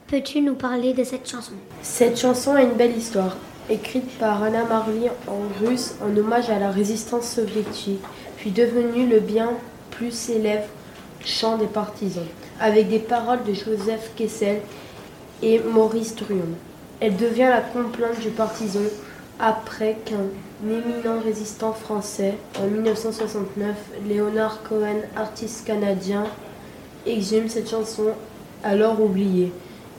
peux-tu 0.07 0.41
nous 0.41 0.55
parler 0.55 0.95
de 0.95 1.05
cette 1.05 1.29
chanson 1.29 1.53
Cette 1.83 2.19
chanson 2.19 2.55
a 2.55 2.63
une 2.63 2.75
belle 2.75 2.97
histoire, 2.97 3.37
écrite 3.69 4.09
par 4.19 4.43
Anna 4.43 4.65
Marley 4.65 5.11
en 5.27 5.65
russe 5.65 5.95
en 6.03 6.17
hommage 6.17 6.49
à 6.49 6.59
la 6.59 6.71
résistance 6.71 7.29
soviétique, 7.29 8.01
puis 8.39 8.53
devenue 8.53 9.07
le 9.07 9.21
bien 9.21 9.51
plus 9.91 10.13
célèbre 10.13 10.69
chant 11.25 11.59
des 11.59 11.67
partisans, 11.67 12.25
avec 12.59 12.89
des 12.89 13.01
paroles 13.01 13.45
de 13.45 13.53
Joseph 13.53 14.13
Kessel 14.17 14.61
et 15.43 15.61
Maurice 15.61 16.17
Druon. 16.17 16.55
Elle 17.01 17.17
devient 17.17 17.51
la 17.51 17.61
complainte 17.61 18.21
du 18.21 18.31
partisan 18.31 18.81
après 19.41 19.97
qu'un 20.05 20.27
éminent 20.65 21.21
résistant 21.23 21.73
français, 21.73 22.35
en 22.61 22.67
1969, 22.67 23.75
Léonard 24.09 24.63
Cohen, 24.63 25.03
artiste 25.17 25.67
canadien, 25.67 26.25
exhume 27.07 27.49
cette 27.49 27.69
chanson 27.69 28.13
alors 28.63 29.01
oubliée 29.01 29.53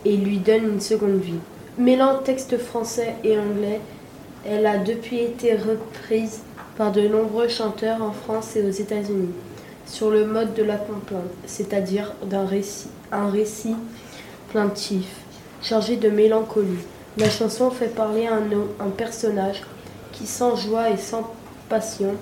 et 0.06 0.18
lui 0.18 0.38
donne 0.38 0.74
une 0.74 0.82
seconde 0.82 1.20
vie. 1.20 1.40
Mêlant 1.78 2.20
texte 2.20 2.58
français 2.58 3.16
et 3.24 3.38
anglais, 3.38 3.82
elle 4.46 4.66
a 4.66 4.78
depuis 4.78 5.20
été 5.20 5.56
reprise 5.56 6.42
par 6.78 6.92
de 6.92 7.08
nombreux 7.08 7.48
chanteurs 7.48 8.02
en 8.02 8.12
France 8.12 8.56
et 8.56 8.64
aux 8.64 8.72
États-Unis 8.72 9.34
sur 9.86 10.10
le 10.10 10.26
mode 10.26 10.54
de 10.54 10.64
la 10.64 10.78
complainte, 10.78 11.22
c'est-à-dire 11.46 12.14
d'un 12.24 12.46
récit, 12.46 12.88
un 13.12 13.30
récit 13.30 13.76
plaintif, 14.50 15.08
chargé 15.62 15.98
de 15.98 16.10
mélancolie. 16.10 16.80
La 17.18 17.30
chanson 17.30 17.72
fait 17.72 17.95
parler 17.95 18.28
un, 18.28 18.89
personnage 18.89 19.61
qui, 20.11 20.28
sans 20.28 20.57
joie 20.57 20.89
et 20.89 20.97
sans 20.97 21.32
passion 21.70 22.16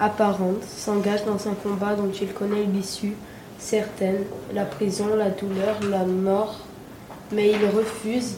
apparente, 0.00 0.62
s'engage 0.64 1.26
dans 1.26 1.48
un 1.48 1.52
combat 1.52 1.94
dont 1.94 2.10
il 2.18 2.32
connaît 2.32 2.64
l'issue 2.64 3.12
certaine, 3.58 4.24
la 4.54 4.64
prison, 4.64 5.14
la 5.16 5.28
douleur, 5.28 5.78
la 5.90 6.06
mort, 6.06 6.60
mais 7.30 7.50
il 7.50 7.76
refuse 7.76 8.36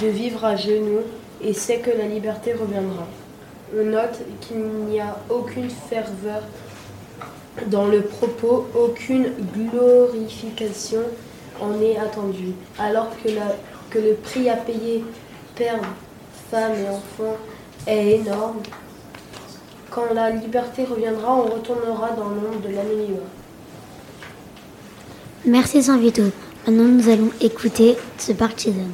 de 0.00 0.06
vivre 0.06 0.42
à 0.42 0.56
genoux 0.56 1.02
et 1.42 1.52
sait 1.52 1.80
que 1.80 1.90
la 1.90 2.06
liberté 2.06 2.54
reviendra. 2.54 3.06
On 3.78 3.84
note 3.84 4.18
qu'il 4.40 4.64
n'y 4.88 5.00
a 5.00 5.18
aucune 5.28 5.68
ferveur 5.68 6.44
dans 7.66 7.88
le 7.88 8.00
propos, 8.00 8.66
aucune 8.74 9.32
glorification 9.54 11.02
en 11.60 11.78
est 11.82 11.98
attendue, 11.98 12.54
alors 12.78 13.10
que 13.90 13.98
le 13.98 14.14
prix 14.14 14.48
à 14.48 14.56
payer, 14.56 15.04
père, 15.56 15.80
femme 16.50 16.72
et 16.74 16.88
enfants, 16.88 17.36
est 17.86 18.20
énorme. 18.20 18.58
Quand 19.90 20.12
la 20.14 20.30
liberté 20.30 20.84
reviendra, 20.84 21.34
on 21.34 21.54
retournera 21.54 22.10
dans 22.10 22.28
le 22.28 22.34
monde 22.36 22.62
de 22.62 22.68
l'améliore. 22.68 23.26
Merci 25.44 25.82
Saint-Vito. 25.82 26.22
Maintenant, 26.66 26.84
nous 26.84 27.08
allons 27.08 27.30
écouter 27.40 27.96
ce 28.18 28.32
partisan. 28.32 28.88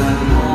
Les 0.00 0.49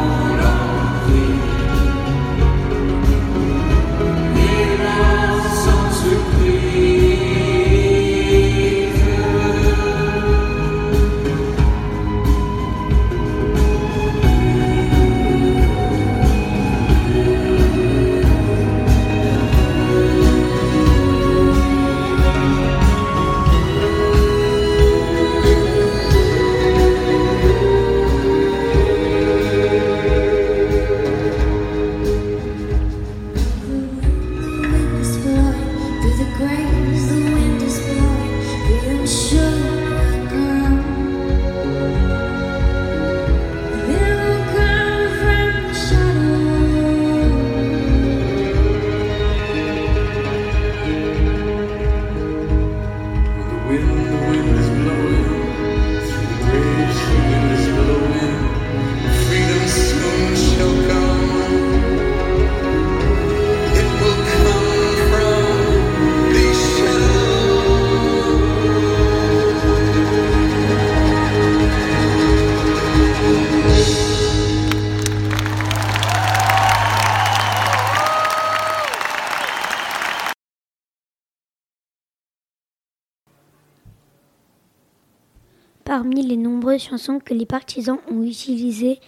que 87.24 87.34
les 87.34 87.46
partisans 87.46 88.00
ont 88.10 88.24
utilisées, 88.24 89.00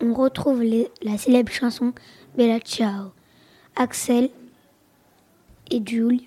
on 0.00 0.14
retrouve 0.14 0.62
la 1.02 1.18
célèbre 1.18 1.52
chanson 1.52 1.92
Bella 2.36 2.60
Ciao. 2.60 3.12
Axel 3.76 4.30
et 5.70 5.82
Jules 5.84 6.22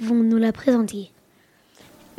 vont 0.00 0.22
nous 0.22 0.36
la 0.36 0.52
présenter. 0.52 1.10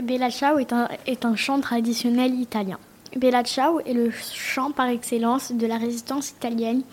Bella 0.01 0.29
Ciao 0.29 0.57
est 0.59 0.73
un, 0.73 0.87
est 1.05 1.25
un 1.25 1.35
chant 1.35 1.59
traditionnel 1.59 2.33
italien. 2.39 2.79
Bella 3.15 3.43
Ciao 3.43 3.79
est 3.81 3.93
le 3.93 4.11
chant 4.11 4.71
par 4.71 4.87
excellence 4.87 5.51
de 5.51 5.65
la 5.65 5.77
résistance 5.77 6.31
italienne 6.31 6.83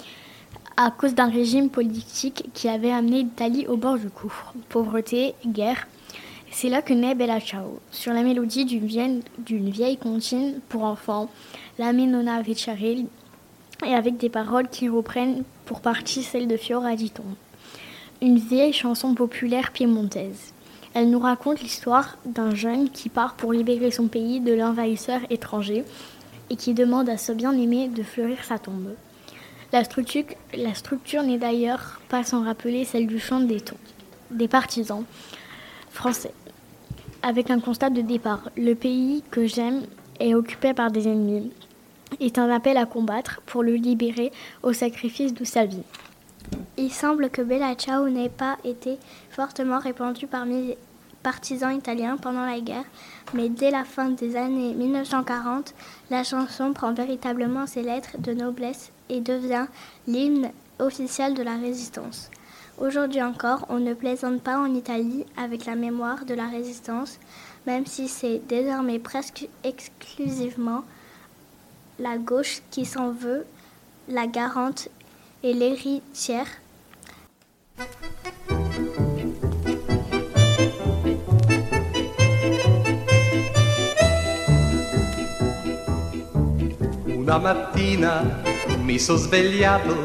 à 0.77 0.91
cause 0.91 1.15
d'un 1.15 1.29
régime 1.29 1.71
politique 1.71 2.51
qui 2.53 2.69
avait 2.69 2.93
amené 2.93 3.23
l'Italie 3.23 3.67
au 3.67 3.77
bord 3.77 3.99
du 3.99 4.09
gouffre. 4.09 4.53
Pauvreté, 4.69 5.35
guerre. 5.47 5.87
C'est 6.51 6.69
là 6.69 6.81
que 6.81 6.95
naît 6.95 7.15
Bella 7.15 7.41
Ciao, 7.41 7.81
sur 7.91 8.13
la 8.13 8.23
mélodie 8.23 8.65
d'une 8.65 8.87
vieille, 8.87 9.21
d'une 9.39 9.71
vieille 9.71 9.99
comptine 9.99 10.61
pour 10.69 10.85
enfants, 10.85 11.29
la 11.79 11.93
Menona 11.93 12.39
Ricciarelli, 12.39 13.09
et 13.85 13.95
avec 13.95 14.17
des 14.17 14.31
paroles 14.31 14.69
qui 14.69 14.89
reprennent 14.89 15.43
pour 15.67 15.81
partie 15.81 16.23
celles 16.23 16.49
de 16.49 16.57
Fiora 16.57 16.95
Diton. 16.97 17.25
Une 18.23 18.39
vieille 18.39 18.73
chanson 18.73 19.15
populaire 19.15 19.73
piémontaise. 19.73 20.53
Elle 20.95 21.11
nous 21.11 21.19
raconte 21.19 21.61
l'histoire 21.61 22.17
d'un 22.25 22.55
jeune 22.55 22.89
qui 22.89 23.11
part 23.11 23.35
pour 23.35 23.53
libérer 23.53 23.91
son 23.91 24.09
pays 24.09 24.41
de 24.41 24.55
l'envahisseur 24.55 25.21
étranger 25.29 25.85
et 26.49 26.57
qui 26.57 26.73
demande 26.73 27.11
à 27.11 27.19
ce 27.19 27.33
bien-aimé 27.33 27.89
de 27.89 28.03
fleurir 28.03 28.43
sa 28.45 28.59
tombe. 28.59 28.95
La 29.73 29.85
structure, 29.85 31.23
n'est 31.23 31.39
d'ailleurs 31.39 32.01
pas 32.09 32.25
sans 32.25 32.45
rappeler 32.45 32.85
celle 32.85 33.07
du 33.07 33.19
chant 33.19 33.41
des, 33.41 33.63
des 34.31 34.49
partisans 34.49 35.05
Avec 37.23 37.51
un 37.51 37.61
constat 37.61 37.91
de 37.91 38.03
départ, 38.03 38.51
le 38.57 38.75
pays 38.75 39.23
que 39.31 39.47
j'aime 39.47 39.83
est 40.21 40.35
occupé 40.35 40.75
par 40.75 40.91
des 40.91 41.09
ennemis. 41.09 41.53
Est 42.21 42.39
un 42.39 42.51
appel 42.51 42.77
à 42.77 42.87
combattre 42.87 43.41
pour 43.47 43.63
le 43.63 43.75
libérer 43.75 44.31
au 44.63 44.73
sacrifice 44.73 45.35
de 45.35 45.45
sa 45.45 45.65
vie. 45.65 45.83
Il 46.77 46.93
semble 46.93 47.31
que 47.31 47.43
Bella 47.43 47.75
Ciao 47.75 48.09
n'ait 48.09 48.29
pas 48.29 48.57
été 48.65 48.99
fortement 49.31 49.79
répandue 49.79 50.27
parmi 50.27 50.69
les 50.69 50.79
partisans 51.23 51.77
italiens 51.77 52.17
pendant 52.17 52.47
la 52.47 52.61
guerre, 52.61 52.85
mais 53.35 53.49
dès 53.49 53.73
la 53.73 53.85
fin 53.85 54.11
des 54.11 54.37
années 54.37 54.75
1940, 54.75 55.75
la 56.11 56.23
chanson 56.23 56.73
prend 56.73 56.93
véritablement 56.93 57.67
ses 57.67 57.83
lettres 57.83 58.19
de 58.19 58.33
noblesse 58.33 58.93
et 59.09 59.21
devient 59.21 59.67
l'hymne 60.07 60.51
officiel 60.79 61.35
de 61.35 61.43
la 61.43 61.57
résistance. 61.57 62.31
Aujourd'hui 62.79 63.23
encore, 63.23 63.65
on 63.71 63.79
ne 63.79 63.95
plaisante 63.95 64.43
pas 64.43 64.59
en 64.59 64.75
Italie 64.75 65.25
avec 65.39 65.65
la 65.65 65.77
mémoire 65.77 66.27
de 66.27 66.35
la 66.35 66.47
résistance, 66.47 67.19
même 67.67 67.87
si 67.87 68.07
c'est 68.07 68.39
désormais 68.47 68.99
presque 68.99 69.49
exclusivement 69.65 70.85
la 71.99 72.19
gauche 72.19 72.61
qui 72.71 72.85
s'en 72.85 73.13
veut 73.13 73.47
la 74.09 74.27
garante 74.27 74.89
et 75.43 75.55
l'héritière. 75.55 76.47
Una 87.09 87.39
mattina 87.39 88.23
mi 88.85 88.99
sono 88.99 89.19
svegliato, 89.19 89.97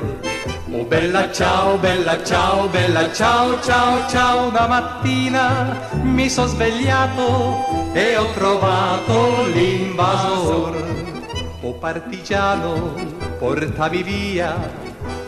oh 0.74 0.86
bella 0.86 1.32
ciao, 1.32 1.78
bella 1.78 2.24
ciao, 2.24 2.67
bella 2.67 3.11
ciao, 3.13 3.59
ciao, 3.61 4.07
ciao. 4.09 4.47
Una 4.47 4.67
mattina 4.67 5.89
mi 6.01 6.30
sono 6.30 6.47
svegliato 6.47 7.91
e 7.93 8.15
ho 8.17 8.32
trovato 8.32 9.45
l'invasor. 9.53 11.09
Oh 11.61 11.74
partigiano, 11.74 12.93
portami 13.38 14.03
via. 14.03 14.55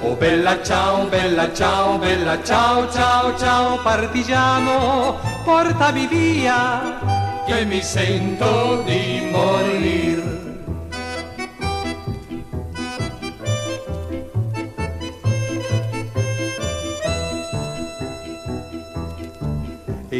Oh 0.02 0.16
bella 0.16 0.62
ciao, 0.64 1.06
bella 1.06 1.54
ciao, 1.54 1.98
bella 1.98 2.44
ciao, 2.44 2.90
ciao, 2.92 3.38
ciao, 3.38 3.78
partigiano, 3.82 5.18
portami 5.44 6.08
via, 6.08 7.00
che 7.46 7.66
mi 7.66 7.82
sento 7.82 8.82
di 8.86 9.30
morir. 9.32 10.33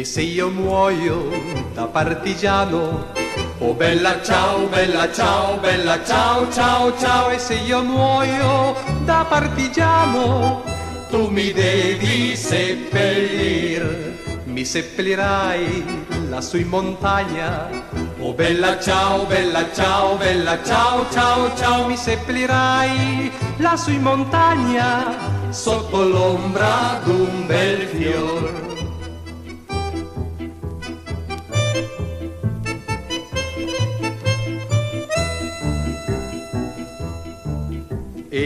E 0.04 0.06
se 0.06 0.20
io 0.20 0.50
muoio 0.50 1.30
da 1.72 1.86
partigiano, 1.86 3.06
oh 3.58 3.72
bella 3.72 4.22
ciao, 4.22 4.66
bella 4.66 5.10
ciao, 5.10 5.56
bella 5.56 6.04
ciao, 6.04 6.52
ciao, 6.52 6.94
ciao, 6.98 7.30
e 7.30 7.38
se 7.38 7.54
io 7.54 7.82
muoio 7.82 8.76
da 9.06 9.24
partigiano, 9.26 10.62
tu 11.08 11.30
mi 11.30 11.52
devi 11.52 12.36
seppellir, 12.36 14.42
mi 14.44 14.66
seppellirai 14.66 16.04
lassù 16.28 16.58
in 16.58 16.68
montagna. 16.68 17.70
Oh 18.18 18.34
bella 18.34 18.78
ciao, 18.78 19.24
bella 19.24 19.72
ciao, 19.72 20.16
bella 20.16 20.62
ciao, 20.62 21.06
ciao, 21.10 21.56
ciao, 21.56 21.86
mi 21.86 21.96
seppellirai 21.96 23.32
lassù 23.56 23.90
in 23.90 24.02
montagna, 24.02 25.16
sotto 25.48 26.06
l'ombra 26.06 27.00
d'un 27.04 27.46
bel 27.46 27.86
fior. 27.86 28.73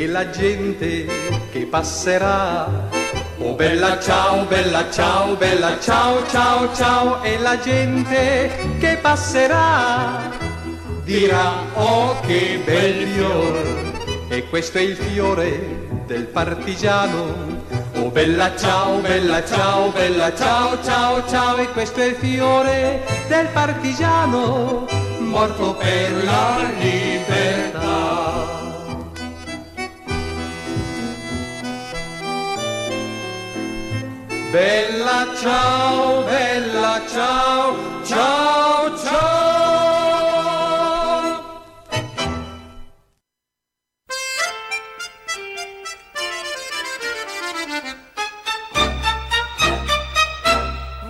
La 0.06 0.30
gente 0.30 1.06
che 1.50 1.66
passerà. 1.66 2.66
Oh 3.38 3.54
bella 3.54 3.98
ciao, 4.00 4.44
bella 4.44 4.90
ciao, 4.90 5.34
bella 5.34 5.78
ciao, 5.80 6.26
ciao, 6.28 6.74
ciao, 6.74 7.22
e 7.22 7.38
la 7.38 7.58
gente 7.58 8.50
che 8.78 8.98
passerà 9.00 10.30
dirà 11.04 11.52
oh 11.74 12.20
che 12.20 12.60
bel 12.64 13.06
fior, 13.08 14.26
e 14.28 14.46
questo 14.48 14.78
è 14.78 14.82
il 14.82 14.94
fiore 14.94 15.86
del 16.06 16.26
partigiano. 16.26 17.56
Oh 17.94 18.10
bella 18.10 18.54
ciao, 18.56 18.98
bella 18.98 19.42
ciao, 19.44 19.90
bella 19.90 20.34
ciao, 20.34 20.82
ciao, 20.82 21.26
ciao, 21.26 21.56
e 21.56 21.68
questo 21.70 22.00
è 22.00 22.06
il 22.06 22.16
fiore 22.16 23.04
del 23.28 23.46
partigiano, 23.54 24.86
morto 25.20 25.74
per 25.74 26.24
la 26.24 26.70
libertà. 26.78 28.27
Bella 34.50 35.26
ciao, 35.38 36.22
bella 36.22 37.02
ciao, 37.06 37.76
ciao, 38.02 38.96
ciao. 38.96 39.28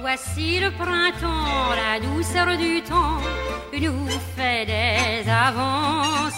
Voici 0.00 0.58
le 0.58 0.72
printemps, 0.72 1.74
la 1.76 2.00
douceur 2.00 2.56
du 2.56 2.82
temps 2.82 3.20
nous 3.72 4.08
fait 4.34 4.66
des 4.66 5.30
avances. 5.30 6.34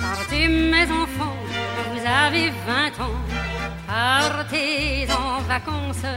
Partez 0.00 0.48
mes 0.48 0.90
enfants, 0.90 1.36
vous 1.92 2.04
avez 2.04 2.50
vingt 2.66 2.98
ans, 3.00 3.20
partez 3.94 5.06
en 5.22 5.40
vacances. 5.54 6.08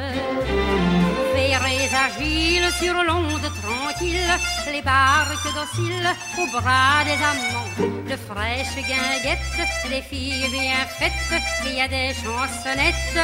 Vous 1.16 1.28
verrez 1.36 1.90
agiles 2.08 2.72
sur 2.82 2.96
l'onde 3.08 3.50
tranquille, 3.62 4.34
les 4.74 4.82
barques 4.82 5.50
dociles 5.60 6.12
au 6.42 6.46
bras 6.56 7.00
des 7.10 7.20
amants. 7.32 7.72
De 8.12 8.18
fraîches 8.28 8.82
guinguettes, 8.90 9.62
des 9.94 10.02
filles 10.10 10.50
bien 10.52 10.82
faites, 10.98 11.42
il 11.66 11.76
y 11.78 11.82
a 11.82 11.88
des 11.88 12.12
chansonnettes 12.22 13.20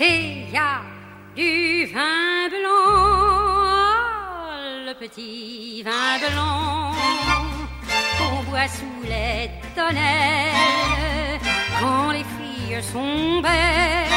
et 0.00 0.16
il 0.48 0.50
y 0.52 0.58
a 0.58 0.74
du 1.38 1.86
vin 1.94 2.48
blanc, 2.54 3.64
le 4.88 4.94
petit 5.02 5.82
vin 5.82 6.14
blanc 6.24 6.92
qu'on 8.18 8.42
boit 8.50 8.68
sous 8.78 9.02
les 9.12 9.50
tonnelles 9.74 11.40
quand 11.80 12.10
les 12.10 12.26
filles 12.34 12.43
sont 12.82 13.40
belles 13.40 14.10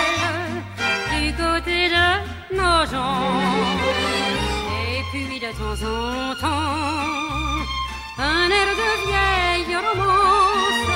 du 1.13 1.33
côté 1.33 1.89
de 1.89 2.55
nos 2.55 2.85
gens. 2.91 3.41
Et 4.93 5.01
puis 5.11 5.39
de 5.39 5.51
temps 5.59 5.79
en 5.85 6.35
temps, 6.35 7.63
un 8.17 8.49
air 8.49 8.69
de 8.81 8.89
vieille 9.07 9.75
romance 9.75 10.89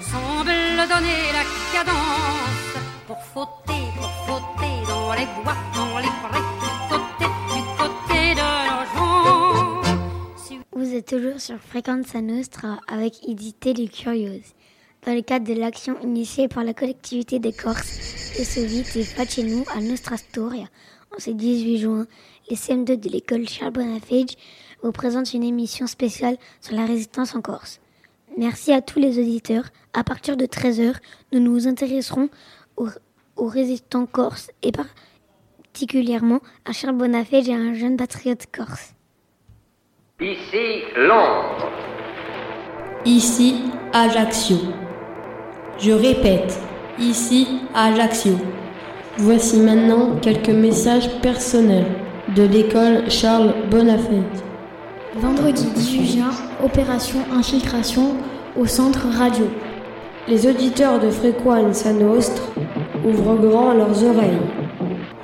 semble 0.00 0.88
donner 0.88 1.22
la 1.32 1.44
cadence 1.72 2.72
pour 3.06 3.22
fauter, 3.32 3.84
pour 3.96 4.12
fauter 4.26 4.74
dans 4.86 5.12
les 5.14 5.26
bois, 5.42 5.56
dans 5.74 5.98
les 5.98 6.14
prés, 6.22 6.46
du 6.62 6.70
côté, 6.90 7.26
du 7.54 7.62
côté 7.78 8.34
de 8.34 8.48
nos 8.68 8.84
gens. 8.94 9.82
Vous 10.72 10.94
êtes 10.94 11.08
toujours 11.08 11.40
sur 11.40 11.58
Fréquence 11.58 12.14
Nostra 12.14 12.80
avec 12.88 13.26
Idité 13.26 13.72
les 13.72 13.88
Curieuses. 13.88 14.54
Dans 15.04 15.14
le 15.14 15.22
cadre 15.22 15.52
de 15.52 15.58
l'action 15.58 16.00
initiée 16.00 16.46
par 16.46 16.62
la 16.62 16.74
collectivité 16.74 17.40
des 17.40 17.52
Corses, 17.52 18.36
les 18.38 18.44
Soviets 18.44 19.00
et 19.00 19.02
Facenou 19.02 19.64
à 19.74 19.80
Nostra 19.80 20.16
Storia, 20.16 20.66
en 21.12 21.18
ce 21.18 21.30
18 21.30 21.78
juin, 21.78 22.06
les 22.48 22.54
CM2 22.54 23.00
de 23.00 23.08
l'école 23.08 23.48
Charles 23.48 23.72
Bonafage 23.72 24.36
vous 24.80 24.92
présentent 24.92 25.34
une 25.34 25.42
émission 25.42 25.88
spéciale 25.88 26.36
sur 26.60 26.76
la 26.76 26.86
résistance 26.86 27.34
en 27.34 27.40
Corse. 27.40 27.80
Merci 28.38 28.72
à 28.72 28.80
tous 28.80 29.00
les 29.00 29.18
auditeurs. 29.18 29.64
À 29.92 30.04
partir 30.04 30.36
de 30.36 30.46
13h, 30.46 30.94
nous 31.32 31.40
nous 31.40 31.66
intéresserons 31.66 32.28
aux, 32.76 32.88
aux 33.34 33.48
résistants 33.48 34.06
corses 34.06 34.52
et 34.62 34.70
particulièrement 34.70 36.38
à 36.64 36.72
Charles 36.72 36.96
Bonafage 36.96 37.48
et 37.48 37.54
à 37.54 37.58
un 37.58 37.74
jeune 37.74 37.96
patriote 37.96 38.46
corse. 38.54 38.94
Ici 40.20 40.84
Londres. 40.96 41.72
Ici 43.04 43.64
Ajaccio. 43.92 44.58
Je 45.78 45.90
répète, 45.92 46.58
ici 46.98 47.48
Ajaccio. 47.74 48.32
Voici 49.18 49.58
maintenant 49.58 50.16
quelques 50.20 50.50
messages 50.50 51.08
personnels 51.20 51.86
de 52.36 52.42
l'école 52.42 53.10
Charles 53.10 53.54
Bonafide. 53.70 54.22
Vendredi 55.16 55.66
18 55.74 56.06
juin, 56.06 56.30
opération 56.64 57.18
infiltration 57.32 58.14
au 58.56 58.66
centre 58.66 59.06
radio. 59.18 59.46
Les 60.28 60.46
auditeurs 60.46 61.00
de 61.00 61.10
Frequenza 61.10 61.92
Nostra 61.92 62.44
ouvrent 63.04 63.36
grand 63.36 63.72
leurs 63.74 64.04
oreilles. 64.04 64.40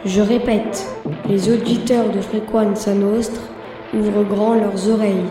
Je 0.05 0.21
répète, 0.21 0.87
les 1.29 1.51
auditeurs 1.51 2.11
de 2.11 2.21
Frequenza 2.21 2.95
Nostra 2.95 3.43
ouvrent 3.95 4.25
grand 4.25 4.55
leurs 4.55 4.89
oreilles. 4.89 5.27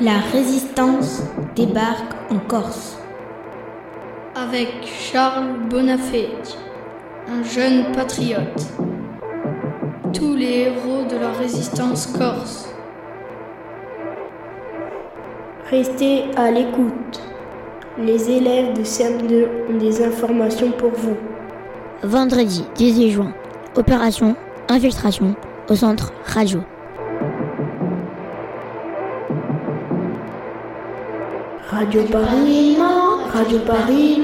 La 0.00 0.18
résistance 0.32 1.22
débarque 1.54 2.14
en 2.28 2.38
Corse. 2.38 2.98
Avec 4.34 4.68
Charles 4.84 5.68
Bonafé, 5.70 6.30
un 7.28 7.44
jeune 7.44 7.92
patriote. 7.92 8.66
Tous 10.12 10.34
les 10.34 10.66
héros 10.66 11.04
de 11.08 11.16
la 11.16 11.30
résistance 11.30 12.08
corse. 12.08 12.68
Restez 15.70 16.24
à 16.36 16.50
l'écoute. 16.50 17.22
Les 17.96 18.28
élèves 18.32 18.76
de 18.76 18.82
CM2 18.82 19.46
ont 19.70 19.78
des 19.78 20.04
informations 20.04 20.72
pour 20.72 20.90
vous. 20.90 21.16
Vendredi 22.02 22.64
18 22.74 23.10
juin, 23.12 23.32
opération 23.76 24.34
infiltration 24.68 25.36
au 25.68 25.76
centre 25.76 26.12
radio. 26.24 26.62
Radio 31.74 32.04
Paris 32.04 32.78
Radio 33.34 33.58
Paris 33.66 34.22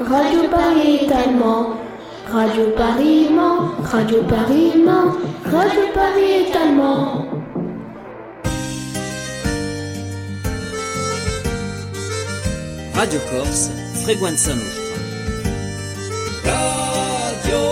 Radio 0.00 0.48
Paris 0.48 1.00
est 1.02 1.12
allemand. 1.12 1.76
Radio 2.32 2.70
Paris 2.74 3.28
Radio 3.92 4.22
Paris 4.22 4.72
Radio 5.44 5.82
Paris 5.92 6.30
est 6.40 6.56
allemand. 6.56 7.26
Radio 12.94 13.20
Corse, 13.30 13.70
Frequenza 14.04 14.54
Nostra. 14.54 14.82
Radio 16.48 17.64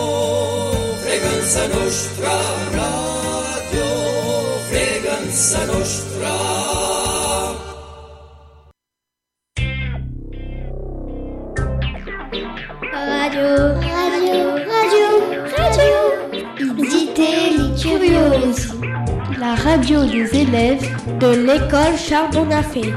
Frequenza 1.03 1.67
Nostra, 1.69 2.37
Radio 2.71 3.89
Frequenza 4.69 5.65
Nostra. 5.73 6.76
Radio, 13.37 13.77
radio, 13.93 14.39
radio, 14.65 15.09
radio. 15.59 16.01
Curieuses. 17.77 18.73
La 19.39 19.55
radio 19.57 20.07
des 20.07 20.35
élèves 20.35 20.89
de 21.21 21.29
l'école 21.47 21.99
Charles 21.99 22.31
Bonafé. 22.33 22.95